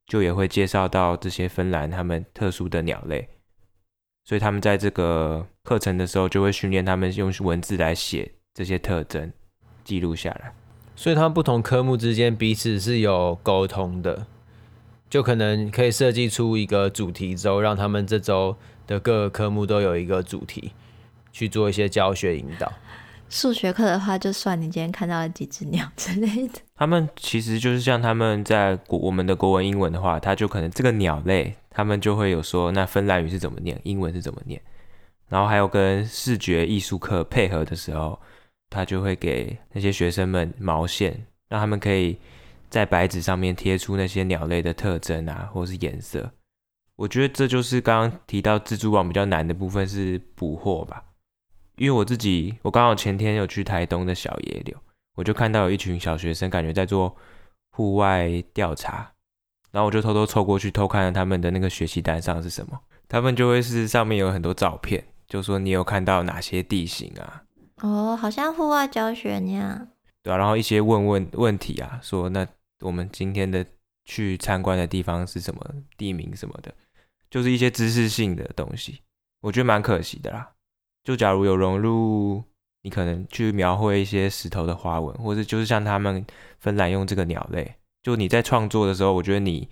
[0.06, 3.28] 就也会介绍到这些芬兰他们特殊的鸟类。
[4.26, 9.30] 所以他们在这个课程的时候，就会训练他们用文字来写这些特征，
[9.84, 10.54] 记录下来。
[10.96, 14.26] 所以他们不同科目之间彼此是有沟通的，
[15.10, 20.72] 就可能可以设计出一个主题周，让他们这周的各个科目都有一个主题，
[21.34, 22.72] 去做一些教学引导。
[23.28, 26.60] 数学课的话，就算你今天看到了几只鸟之类的。
[26.76, 34.60] 他们其实就是像他们在国我们的国文、英文的话，他就可能这个鸟类，他们就会有说，那芬兰语是怎么念，英文是怎么念。
[35.28, 38.16] 然后还有跟视觉艺术课配合的时候，
[38.70, 42.16] 他就会给那些学生们毛线，让他们可以
[42.70, 46.30] 在白纸上面贴出那些鸟类的特征啊，或是颜色。
[46.94, 51.02] 我觉得这就是刚刚提到蜘蛛网比较难的部分，是捕获吧。
[51.76, 54.76] 因为我自己，我刚好前天有去台东的小野柳，
[55.16, 57.16] 我就看到有一群小学生，感觉在做
[57.70, 59.12] 户外调查，
[59.72, 67.42] 然后我就偷偷凑过去偷看了他们的那个学习单上是什么，他们就会是上面有很多照片，就说你有看到哪些地形啊？
[67.82, 69.88] 哦，好像户外教学那样。
[70.22, 72.46] 对啊，然后一些问问问题啊，说那
[72.80, 73.66] 我们今天的
[74.04, 75.60] 去参观的地方是什么
[75.96, 76.72] 地名什么的，
[77.28, 79.00] 就是一些知识性的东西，
[79.40, 80.52] 我觉得蛮可惜的啦。
[81.04, 82.42] 就假如有融入，
[82.82, 86.24] 你可能去描绘一些石头的花纹，或者就是像他们
[86.58, 89.68] 芬兰用这个鸟类，就你在创作的时候，我觉得你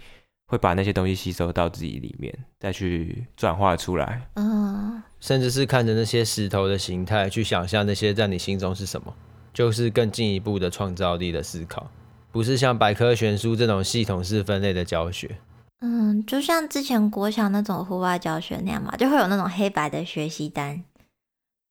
[0.47, 4.29] 会把那些东西吸收到自己里面，再去转化出来。
[4.35, 9.15] 嗯，甚至是看着那些石头的形态，去想象那些在你心中是什么，
[9.55, 11.91] 就是更进一步的创造力的思考，
[12.31, 15.39] 不是像百科全书这种系统式分类的教学。
[15.81, 20.85] 嗯，就像之前国小那种户外教学那样嘛，就会有那种黑白的学习单，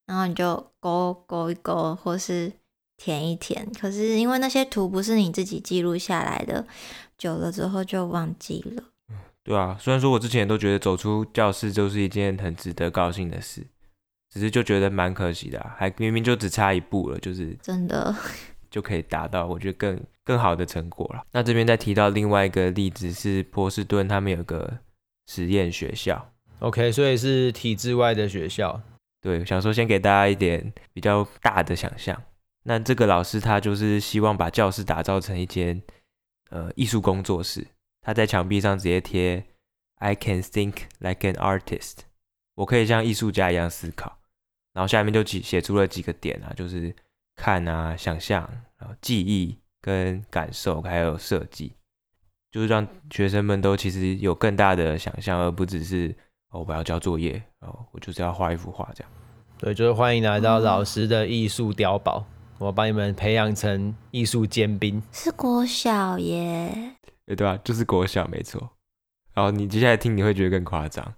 [0.05, 2.51] 然后你就勾勾一勾，或是
[2.97, 3.67] 填一填。
[3.79, 6.65] 可是因为那些图不是你自己记录下来的，
[7.17, 8.83] 久了之后就忘记了。
[9.43, 13.65] 对啊，虽然说我之前都觉得走出教室就是一件很值得高兴的事，
[14.29, 18.15] 只是就觉得蛮可惜的啊，还明明就只差一步了，就是真的
[18.69, 21.23] 就可以达到，我觉得更更好的成果了。
[21.31, 24.77] 那这边再提到另外一个例子是波士顿，他们有个
[25.27, 28.79] 实验学校，OK，所以是体制外的学校。
[29.21, 32.19] 对，想说先给大家一点比较大的想象。
[32.63, 35.81] 那这个老师他就是希望把教室打造成一间
[36.49, 37.67] 呃艺术工作室。
[38.01, 39.45] 他在墙壁上直接贴
[39.95, 41.97] "I can think like an artist"，
[42.55, 44.19] 我可以像艺术家一样思考。
[44.73, 46.95] 然后下面就写写出了几个点啊，就是
[47.36, 48.41] 看啊、想象、
[48.79, 51.75] 然后记忆跟感受，还有设计，
[52.51, 56.15] 就是让学生们都其实有更大的想象，而不只是
[56.51, 59.11] 哦，我要交作业，哦，我就是要画一幅画这样。
[59.57, 62.25] 对，就是欢迎来到老师的艺术碉堡，
[62.57, 65.01] 我把你们培养成艺术尖兵。
[65.11, 66.95] 是国小耶。
[67.25, 67.57] 对吧？
[67.63, 68.69] 就是国小没错。
[69.33, 71.13] 然后你接下来听，你会觉得更夸张。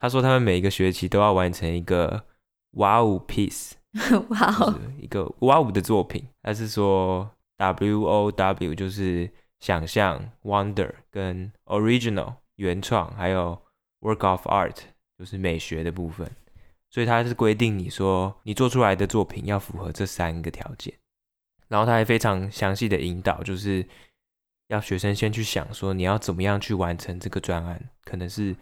[0.00, 2.24] 他说他们每一个学期都要完成一个
[2.72, 3.72] 哇哦 piece，
[4.30, 6.26] 哇哦，一个哇哦的作品。
[6.42, 13.56] 他是说 W O W 就是想象 Wonder 跟 Original 原创，还有
[14.04, 14.76] Work of Art
[15.18, 16.30] 就是美学的部分。
[16.90, 20.94] 所以他是规定你说你做出来的作品要符合这三个条件。
[21.66, 23.84] 然后他还非常详细的引导，就是。
[24.68, 28.56] 要学生先去想说，你要怎么样去完成这个专案，可能是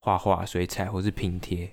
[0.00, 1.70] 画画、水彩或是拼贴，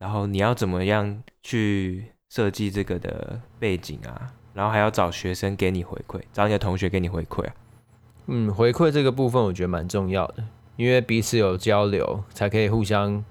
[0.00, 7.54] 然后你要怎么样去设计这个的背景啊，然后还要找学生给你回馈，找你的同学给你回馈啊。
[8.26, 10.44] 嗯，回馈这个部分我觉得蛮重要的，
[10.76, 13.24] 因为彼此有交流，才可以互相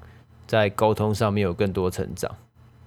[0.47, 2.29] 在沟通上面有更多成长。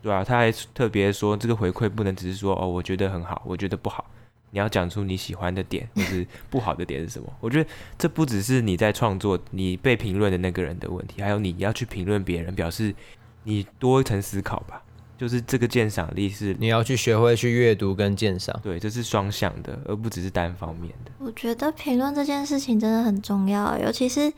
[0.02, 4.04] 对啊，他还特别说，这个回馈不能只是说哦，我觉得很好，我觉得不好。
[4.50, 7.30] 你要讲出你喜欢的点，或是不好的点是什么？
[7.40, 12.94] 我觉得这不只是你在创作，你被评论的那个人的问题，还有你要去评论别人，表示
[13.42, 14.80] 你多一层思考吧。
[15.18, 21.10] 就是这个鉴赏力是你要去学会去阅读跟鉴赏，对，这是双向的，而不只是单方面的。
[21.18, 24.32] 我觉得评论这件事情真的很重要，尤其是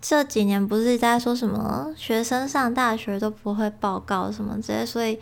[0.00, 5.18] 这几年不是在说什么学生上大学都不会报告什么之类，所以。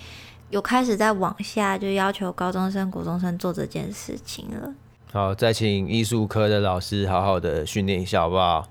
[0.48, 4.72] 有开始在往下，就要求高中生、国中生做这件事情了。
[5.12, 8.64] 好，再请艺术科的老师好好的训练一下，好不好？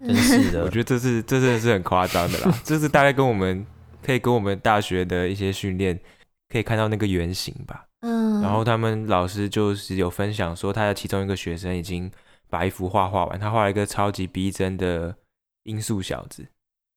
[0.00, 2.54] 真是的， 我觉得这是这真的是很夸张的啦。
[2.62, 3.66] 这是大概跟我们
[4.02, 5.98] 可以跟我们大学的一些训练
[6.48, 7.86] 可以看到那个原型吧。
[8.00, 8.40] 嗯。
[8.40, 12.10] 然后他们老师就是有分享说，他的其中一个学生已经
[12.48, 15.14] 把一幅画画完，他画了一个超级逼真的
[15.64, 16.46] 音速小子，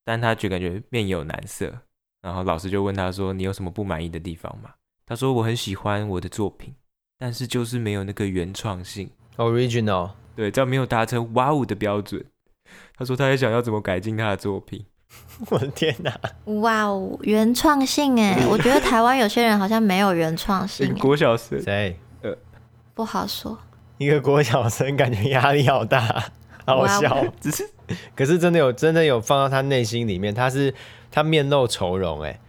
[0.06, 1.74] 但他就感觉面有难色。
[2.22, 4.70] 然后老师就问他说：“你有什么不满意的地方吗？”
[5.08, 6.72] 他说：“我很喜欢我的作品，
[7.18, 12.24] 但是就是没有那个原创性，original，对，这样没有达成哇哦的标准。”
[12.96, 14.86] 他说：“他也想要怎么改进他的作品。”
[15.50, 16.14] 我的天哪！
[16.62, 20.94] 哇哦，原创性哎， 我觉得台湾有些人好像没有原创性。
[20.96, 21.98] 国小生谁？
[22.22, 22.36] 呃，
[22.94, 23.58] 不好说。
[23.98, 26.32] 一个国小生感觉压力好大，
[26.66, 27.26] 好笑。
[27.40, 27.70] 只是，
[28.16, 30.74] 可是真的有，真的有放到他内心里面，他是。
[31.14, 32.40] 他面露愁容，哎，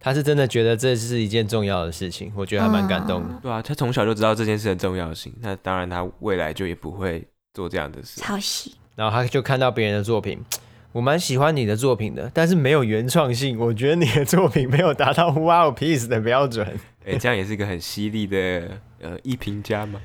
[0.00, 3.28] 他是真的觉得这是一件重要的事情，我觉得还蛮感动的。
[3.30, 3.38] 嗯。
[3.40, 8.20] 对啊，他从小就知道这件事的重要性，那当然他未来就也不会做这样的事。
[8.20, 8.74] 抄袭。
[8.96, 10.44] 然后他就看到别人的作品，
[10.92, 16.66] 我蛮喜欢你的作品的，但是没有原创性，我觉得你的作品没有达到 Wow Piece 的标准。
[17.04, 20.00] 哎，这样也是一个很犀利的呃一评价吗？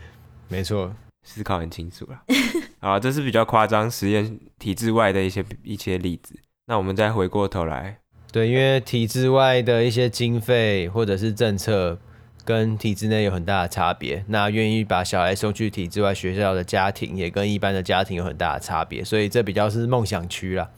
[0.50, 0.94] 没错，
[1.24, 2.22] 思考很清楚了。
[2.80, 6.36] 好，这是比较夸张实验体制外的一些一些例子。
[6.68, 7.98] 那我们再回过头来。
[8.32, 11.98] 对，因为体制外的一些经费或者是政策
[12.46, 20.70] 跟体制内有很大的差别，那愿意把小孩送去体制外学校的家庭也跟一般的家庭有很大的差别，所以这比较是梦想区啦。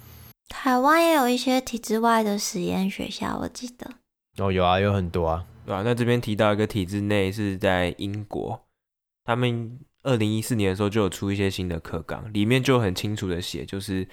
[0.49, 3.89] 台湾也有一些体制外的实验学校，我记得。
[4.37, 5.45] 哦，有啊，有很多啊。
[5.65, 8.61] 对啊，那这边提到一个体制内是在英国，
[9.23, 14.07] 他们二零一四年的时候就有出一些新的课纲，里面就很清楚的写，就是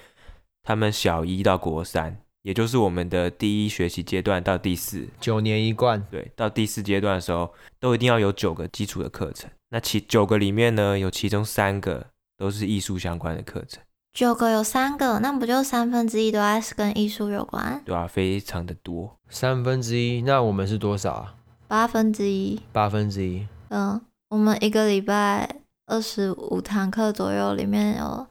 [0.62, 2.18] 他们小一到国三。
[2.42, 9.48] 也就是我们的第一学习阶段到第四，九年一贯，对，到第四阶段的时候，都一定要有九个基础的课程。
[9.70, 13.82] 那其九个里面呢，有其中三个都是艺术相关的课程。
[14.12, 17.80] 九个有三个，那不就三分之一都还是跟艺术有关？
[17.84, 19.16] 对啊，非常的多。
[19.30, 21.34] 三分之一，那我们是多少啊？
[21.66, 22.60] 八分之一。
[22.72, 23.46] 八分之一。
[23.68, 25.48] 嗯，我们一个礼拜
[25.86, 28.26] 二十五堂课左右，里面有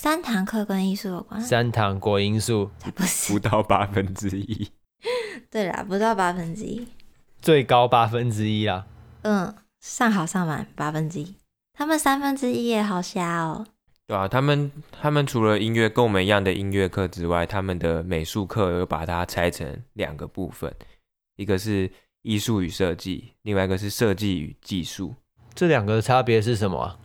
[0.00, 1.40] 三堂课跟艺术有关？
[1.40, 4.70] 三堂国英数才不是，不到八分之一。
[5.50, 6.86] 对啦，不到八分之一，
[7.42, 8.86] 最高八分之一啦。
[9.22, 11.34] 嗯，上好上满八分之一，
[11.72, 13.66] 他们三分之一也好瞎哦。
[14.06, 20.72] 对啊，他们他们除了音乐跟我们一样的音乐课之外，他们的美术课又把它拆成两个部分，
[21.34, 21.90] 一个是
[22.22, 25.16] 艺术与设计，另外一个是设计与技术。
[25.56, 26.96] 这两个的差别是什么啊？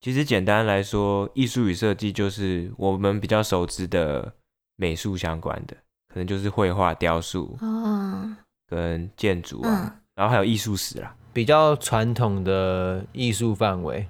[0.00, 4.32] 其实简单来说，艺术与设计就是我们比较熟知的
[4.76, 5.76] 美术相关的，
[6.08, 8.36] 可能就是绘画、雕塑，哦，
[8.66, 14.06] 跟建筑啊，嗯、然后还有艺术史啦，比较传统的艺术范围，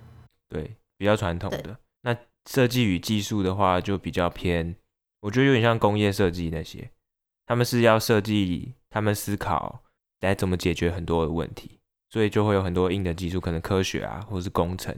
[0.48, 1.76] 对，比较传统的。
[2.02, 2.16] 那
[2.48, 4.76] 设计与技术的话，就比较偏，
[5.22, 6.88] 我觉得有点像工业设计那些，
[7.46, 9.82] 他们是要设计，他们思考
[10.20, 11.80] 来怎么解决很多的问题，
[12.10, 14.96] 所以就会有很多硬的技术，可能科学啊，或者是工程，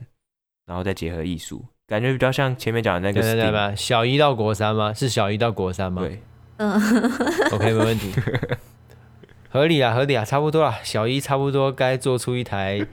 [0.67, 3.21] 然后再结合艺术，感觉比较像前面讲的那个。
[3.21, 4.93] 对对对，小一到国三吗？
[4.95, 6.03] 是小一到国三吗？
[6.03, 6.23] 对，
[6.59, 6.73] 嗯，
[7.53, 8.13] OK，没问题，
[9.51, 12.87] 合理啊，合理啊，差不多啊，小一差不多该做出一台。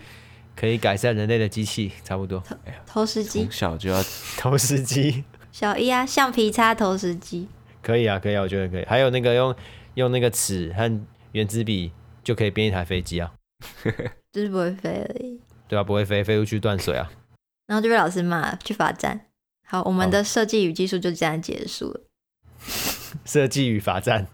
[0.56, 2.44] 可以改善人类的机器，差不多。
[2.86, 4.04] 投石机，从小就要
[4.38, 5.24] 投石机。
[5.54, 7.48] 小一啊，橡皮擦投石机。
[7.82, 8.84] 可以啊，可以啊，我觉得可以。
[8.84, 9.56] 还有那个用
[9.94, 11.02] 用那个尺和
[11.32, 11.94] 圆珠笔
[12.26, 13.32] 就可以编一台飞机啊。
[14.34, 15.40] 就是不会飞而已。
[15.70, 17.10] 对啊，不会飞，飞出去断水啊。
[17.70, 19.28] 然后就被老师骂，去罚站。
[19.66, 22.02] 好，我们的设计与技术就这样结束了。
[23.24, 24.26] 设计与罚站。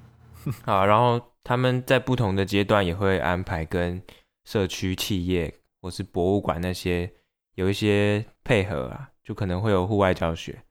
[0.64, 4.02] 好，然后他们在不同的阶段也会安排跟
[4.46, 5.54] 社区企业。
[5.82, 7.14] 或是博物馆那些
[7.54, 10.64] 有一些配合啊，就可能会有户外教学，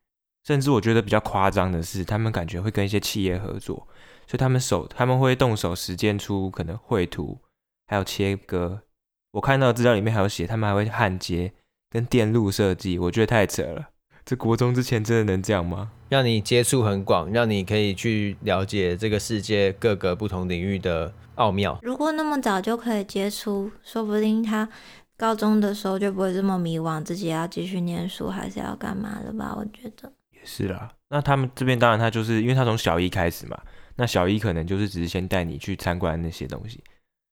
[0.45, 3.87] 甚至我觉得比较夸张的是，他们感觉会跟一些企业合作，
[4.27, 7.41] 所以他们手他们会动手实践出可能绘图，
[7.87, 8.83] 还有切割。
[9.31, 11.53] 我看到资料里面还有写，他们还会焊接
[11.95, 13.91] 跟电路设计，我觉得太扯了。
[14.25, 15.93] 这国中之前真的能这样吗？
[16.09, 21.79] 让你接触很广，让你可以去了解这个世界各个不同领域的奥妙。
[21.83, 24.69] 如果那么早就可以接触，说不定他。
[25.17, 29.55] 高中的时候就不会这么迷惘，自己要继续念书还是要干嘛的吧？
[29.57, 30.91] 我觉得也是啦。
[31.11, 33.57] 那他们这边当然他就是因为他从小一开始嘛，
[33.95, 36.83] 那小一可能就是只是先带你去参观那些东西。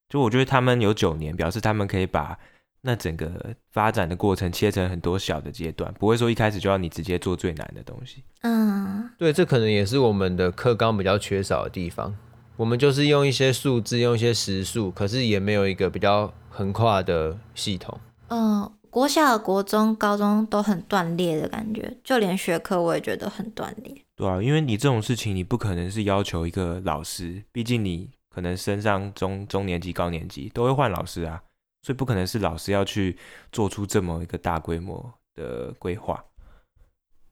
[0.09, 2.39] 就我觉得他们有九年，表示他们可以把
[2.83, 8.25] 那整个发展的过程切成很多小的阶段，不会说一开始就要你直接做最难的东西。
[8.43, 12.15] 嗯，对，这可能也是我们的课纲比较缺少的地方。
[12.57, 17.99] 我们就是用一些数字，用一些时数，可是也没有一个比较横跨的系统。
[18.29, 23.95] 嗯，国小、国中、高中都很断裂的感觉，就连学科我也觉得很断裂。
[24.17, 31.43] 对啊，因为你这种事情，你不可能是要求一个老师，毕竟你可能升上中中年级、高年级都会换老师啊，
[31.83, 33.17] 所以不可能是老师要去
[33.51, 36.25] 做出这么一个大规模的规划，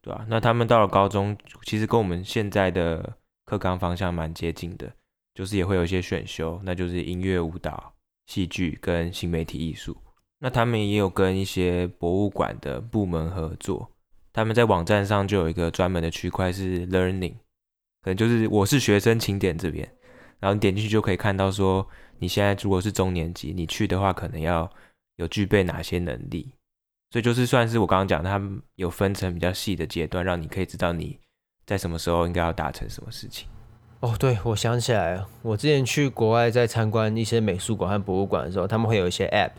[0.03, 4.93] 对啊，那他们到了高中，其实跟我们现在的课纲方向蛮接近的。
[5.33, 7.95] 就是也会有一些选修，那就是音乐、舞蹈、
[8.27, 9.97] 戏剧跟新媒体艺术。
[10.41, 13.91] 那他们也有跟一些博物馆的部门合作，
[14.33, 17.35] 他们在网站上就有一个专门的区块是 Learning，
[18.03, 19.89] 可能就是我是学生，请点这边，
[20.41, 21.87] 然后你点进去就可以看到说，
[22.19, 24.69] 你现在如果是中年级，你去的话可能要
[25.17, 26.53] 有具备哪些能力。
[27.13, 31.19] 所以就是算是我刚刚讲的，他们有分成比较细的阶段，让你可以知道你
[31.67, 33.49] 在什么时候应该要达成什么事情。
[34.01, 39.51] 哦，对，我想起来了，我之前去国外在参观一些美术馆和博物馆的时候，他们会有一些 App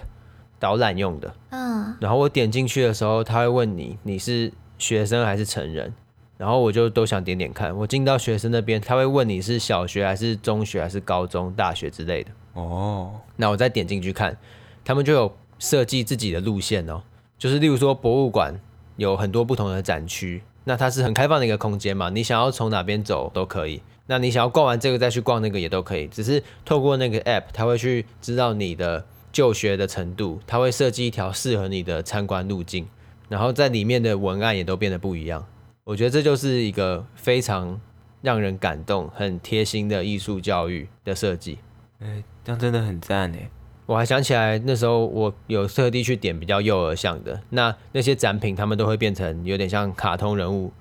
[0.57, 5.93] 导览用的，嗯，然后我点进去的时候，他会问你你是学生还是成人，
[6.41, 7.71] 然后我就都想点点看。
[7.77, 12.31] 我进到学生那边，他会问你是小学还是中学还是高中、大学之类的。
[12.53, 14.35] 哦，那我再点进去看，
[14.83, 17.03] 他们就有设计自己的路线哦，
[17.37, 18.59] 就是例如说博物馆
[18.97, 23.79] 有很多不同的展区，那它是很开放的一个空间嘛，你想要从哪边走都可以。
[24.07, 32.87] 那你想要逛完这个再去逛那个也都可以，只是透过那个 app，他会去知道你的就学的程度，他会设计一条适合你的参观路径，
[33.29, 35.45] 然后在里面的文案也都变得不一样。
[35.91, 37.77] 我觉得这就是一个非常
[38.21, 41.57] 让人感动、很贴心的艺术教育的设计。
[41.99, 43.49] 哎，这样真的很赞哎！
[43.87, 50.71] 我还想起来那时候我有特地去点比较幼儿向的，那那些展品他们都会变成有点像卡通人物。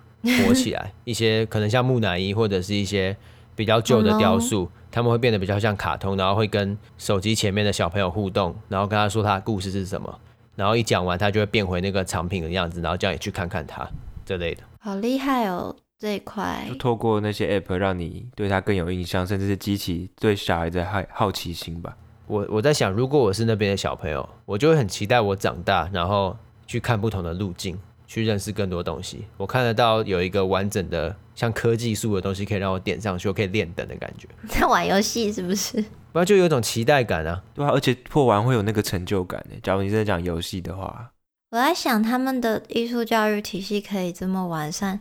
[0.47, 3.17] 活起来， 一些可能像木乃伊或者是一些
[3.57, 10.21] 比较旧的雕塑，他们会变得比较像卡通，然后会跟手机前面的小朋友互动，然后跟他说他的故事是什么，
[10.55, 13.91] 然后一讲完他就会变回那个藏品的样子，然后叫你去看看他
[14.31, 14.63] 这类的。
[14.79, 21.97] 好厉害哦，这一块就透过那些 app 让你对他更有印象，甚至是激起对小孩的好好奇心吧。
[22.29, 27.77] 我我在想，如果我是那边的小朋友，我就会很期待我长大，然后去看不同的路径。
[28.07, 29.25] 去认识更多东西。
[29.37, 34.27] 我看得到有一个完整的像科技树的东西，可以让我点上去，我可以练等的感觉。
[34.49, 35.81] 在玩游戏是不是？
[36.11, 37.41] 不然就有一种期待感啊。
[37.55, 39.55] 对啊，而且破完会有那个成就感呢。
[39.63, 41.09] 假如你在讲游戏的话，
[41.51, 45.01] 我在想他们的艺术教育体系可以这么完善，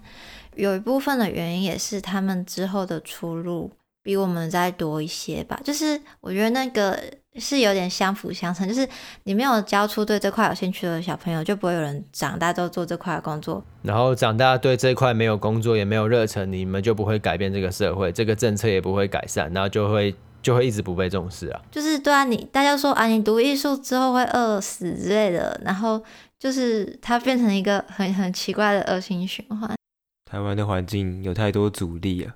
[0.55, 3.71] 有一部分的原因也是他们之后的出路
[4.03, 5.59] 比我们再多一些吧。
[5.63, 6.99] 就是我觉得那个。
[7.35, 8.85] 是有点相辅相成，就是
[9.23, 13.63] 你没有教出对这块有兴趣的小朋友，就不会有人长大都做这块的工作。
[13.83, 21.61] 然后长大对这块没有工作也没有热忱，你们就不会改变这个社会，这个政策也不会改善，然后就会就会一直不被重视啊。
[21.71, 26.03] 就是对啊，你大家说啊，你读艺术之后会饿死之类的，然后
[26.39, 29.75] 就是它变成一个很很奇怪的恶性循环。
[30.25, 32.35] 台湾的环境有太多阻力啊，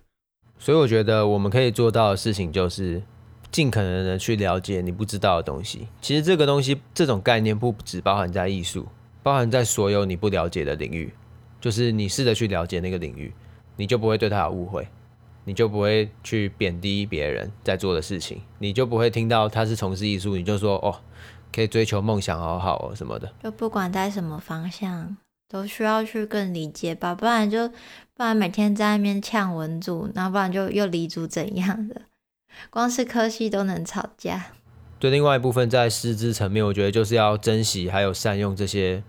[0.59, 3.01] 所以我觉得我们可以做到的事情就是。
[3.53, 5.87] 尽可能的去了解你不知道的东西。
[6.01, 8.87] 其实这个东西，这种概念不只包含在艺术，
[9.21, 11.13] 包含在所有你不了解的领域。
[11.61, 13.31] 就是你试着去了解那个领域，
[13.75, 14.87] 你就不会对他有误会，
[15.45, 20.99] 你就不会去贬低别人在做的事情，你就不会听到他是从事艺术，你就说哦，
[21.53, 23.31] 可以追求梦想，好好哦什么的。
[23.43, 25.15] 就不管在什么方向，
[25.47, 32.01] 都需要去更理解吧，不然就不然每天在那边呛文组，然后不然就又离组怎样的。
[32.69, 34.47] 光是科系都能吵架。
[34.99, 39.03] 对，另外一部分在师资层面，我觉得就是要珍惜还有善用这些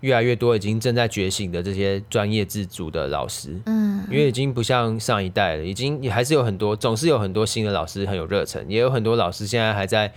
[0.00, 3.60] 越来越多已经正在觉醒的这些专业自主的老师。
[3.66, 10.12] 嗯，因为已经不像上一代了，已经也还是有很多，总是有很多新的老师很有热忱，也有很多老师现在还在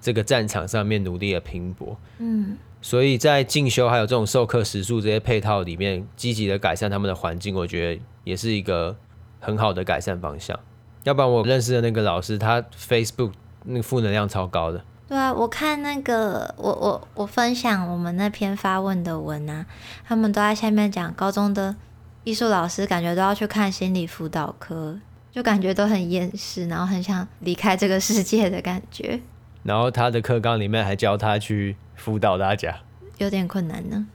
[0.00, 1.96] 这个战场上面努力的拼搏。
[2.18, 8.96] 嗯，所以在进修还有这种授课时数这些配套里面，积极的改善他们的环境，我觉得也是一个
[9.40, 10.58] 很好的改善方向。
[11.04, 13.32] 要不然我认识的那个老师，他 Facebook
[13.64, 14.84] 那个负能量超高的。
[15.08, 19.64] 对啊，我看那个我我我分享我们那篇发问的文啊，
[20.04, 21.76] 他们都在下面讲高中的
[22.24, 24.98] 艺术老师感觉都要去看心理辅导科，
[25.30, 29.20] 就感觉都很厌世，然后很想离开这个世界的感觉。
[29.66, 32.78] 然后他的课纲里面还教他去辅导大家，
[33.18, 34.06] 有点困难呢。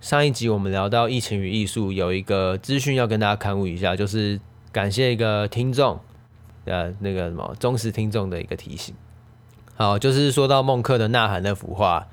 [0.00, 4.38] 上一集我们聊到疫情与艺术，有一个资讯要跟大家刊物一下，就是
[4.70, 5.98] 感谢一个听众。
[6.64, 8.94] 呃，那个什么忠实听众的一个提醒，
[9.74, 12.06] 好，就是说到孟克的《呐喊》那幅画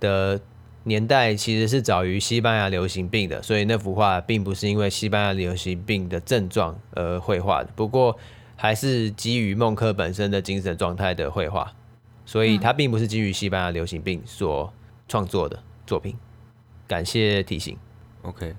[0.00, 0.40] 的
[0.82, 8.18] 年代，其实是早于西班牙流行病的，所以那幅画并不是因为西班牙流行病的症状而绘画的，不过
[8.56, 11.72] 还是基于孟克本身的精神状态的绘画，
[12.30, 14.72] 所以它并不是基于西班牙流行病所
[15.08, 16.16] 创作的作品。
[16.86, 17.76] 感谢提醒。
[18.22, 18.54] OK，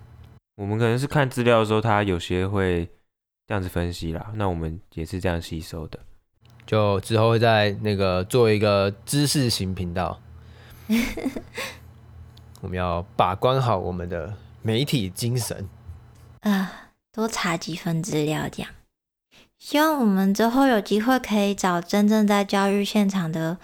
[0.56, 2.90] 我们可能是看资料的时候，它有些会。
[3.48, 6.00] 这样子分析啦，那我们也是这样吸收的，
[6.66, 10.22] 就之后会在那个做一个知识型频道，
[12.62, 15.68] 我们要把关好我们的媒体精神
[16.42, 18.72] 啊，多查几份资料这样。
[19.62, 23.60] 希望我们之后有机会可以找真正在教育现场的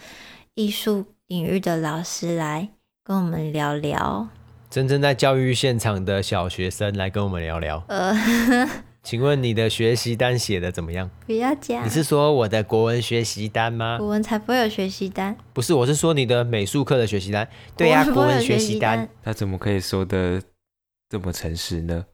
[0.54, 2.70] 艺术领域的老师来
[3.04, 4.28] 跟我们聊聊，
[4.70, 7.84] 真正在教育现场的小学生来跟我们聊聊。
[7.88, 8.16] 呃。
[9.02, 11.10] 请问你的学习单写的怎么样？
[11.26, 11.84] 不要讲。
[11.84, 13.98] 你是说我的国文学习单吗？
[13.98, 15.36] 国文才不会有学习单。
[15.54, 17.48] 不是，我是说你的美术课的学习单。
[17.76, 19.10] 对呀、啊，国文学习单。
[19.24, 20.40] 他怎么可以说的
[21.10, 22.06] 这么诚实呢？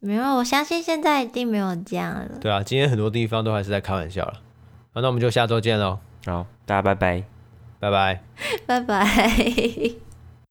[0.00, 2.38] 没有，我相信现在一定没有这样了。
[2.40, 4.34] 对啊，今天很多地方都还是在开玩笑了。
[4.94, 5.98] 好，那我们就下周见喽。
[6.26, 7.24] 好，大家拜拜，
[7.80, 8.22] 拜拜，
[8.66, 10.07] 拜拜。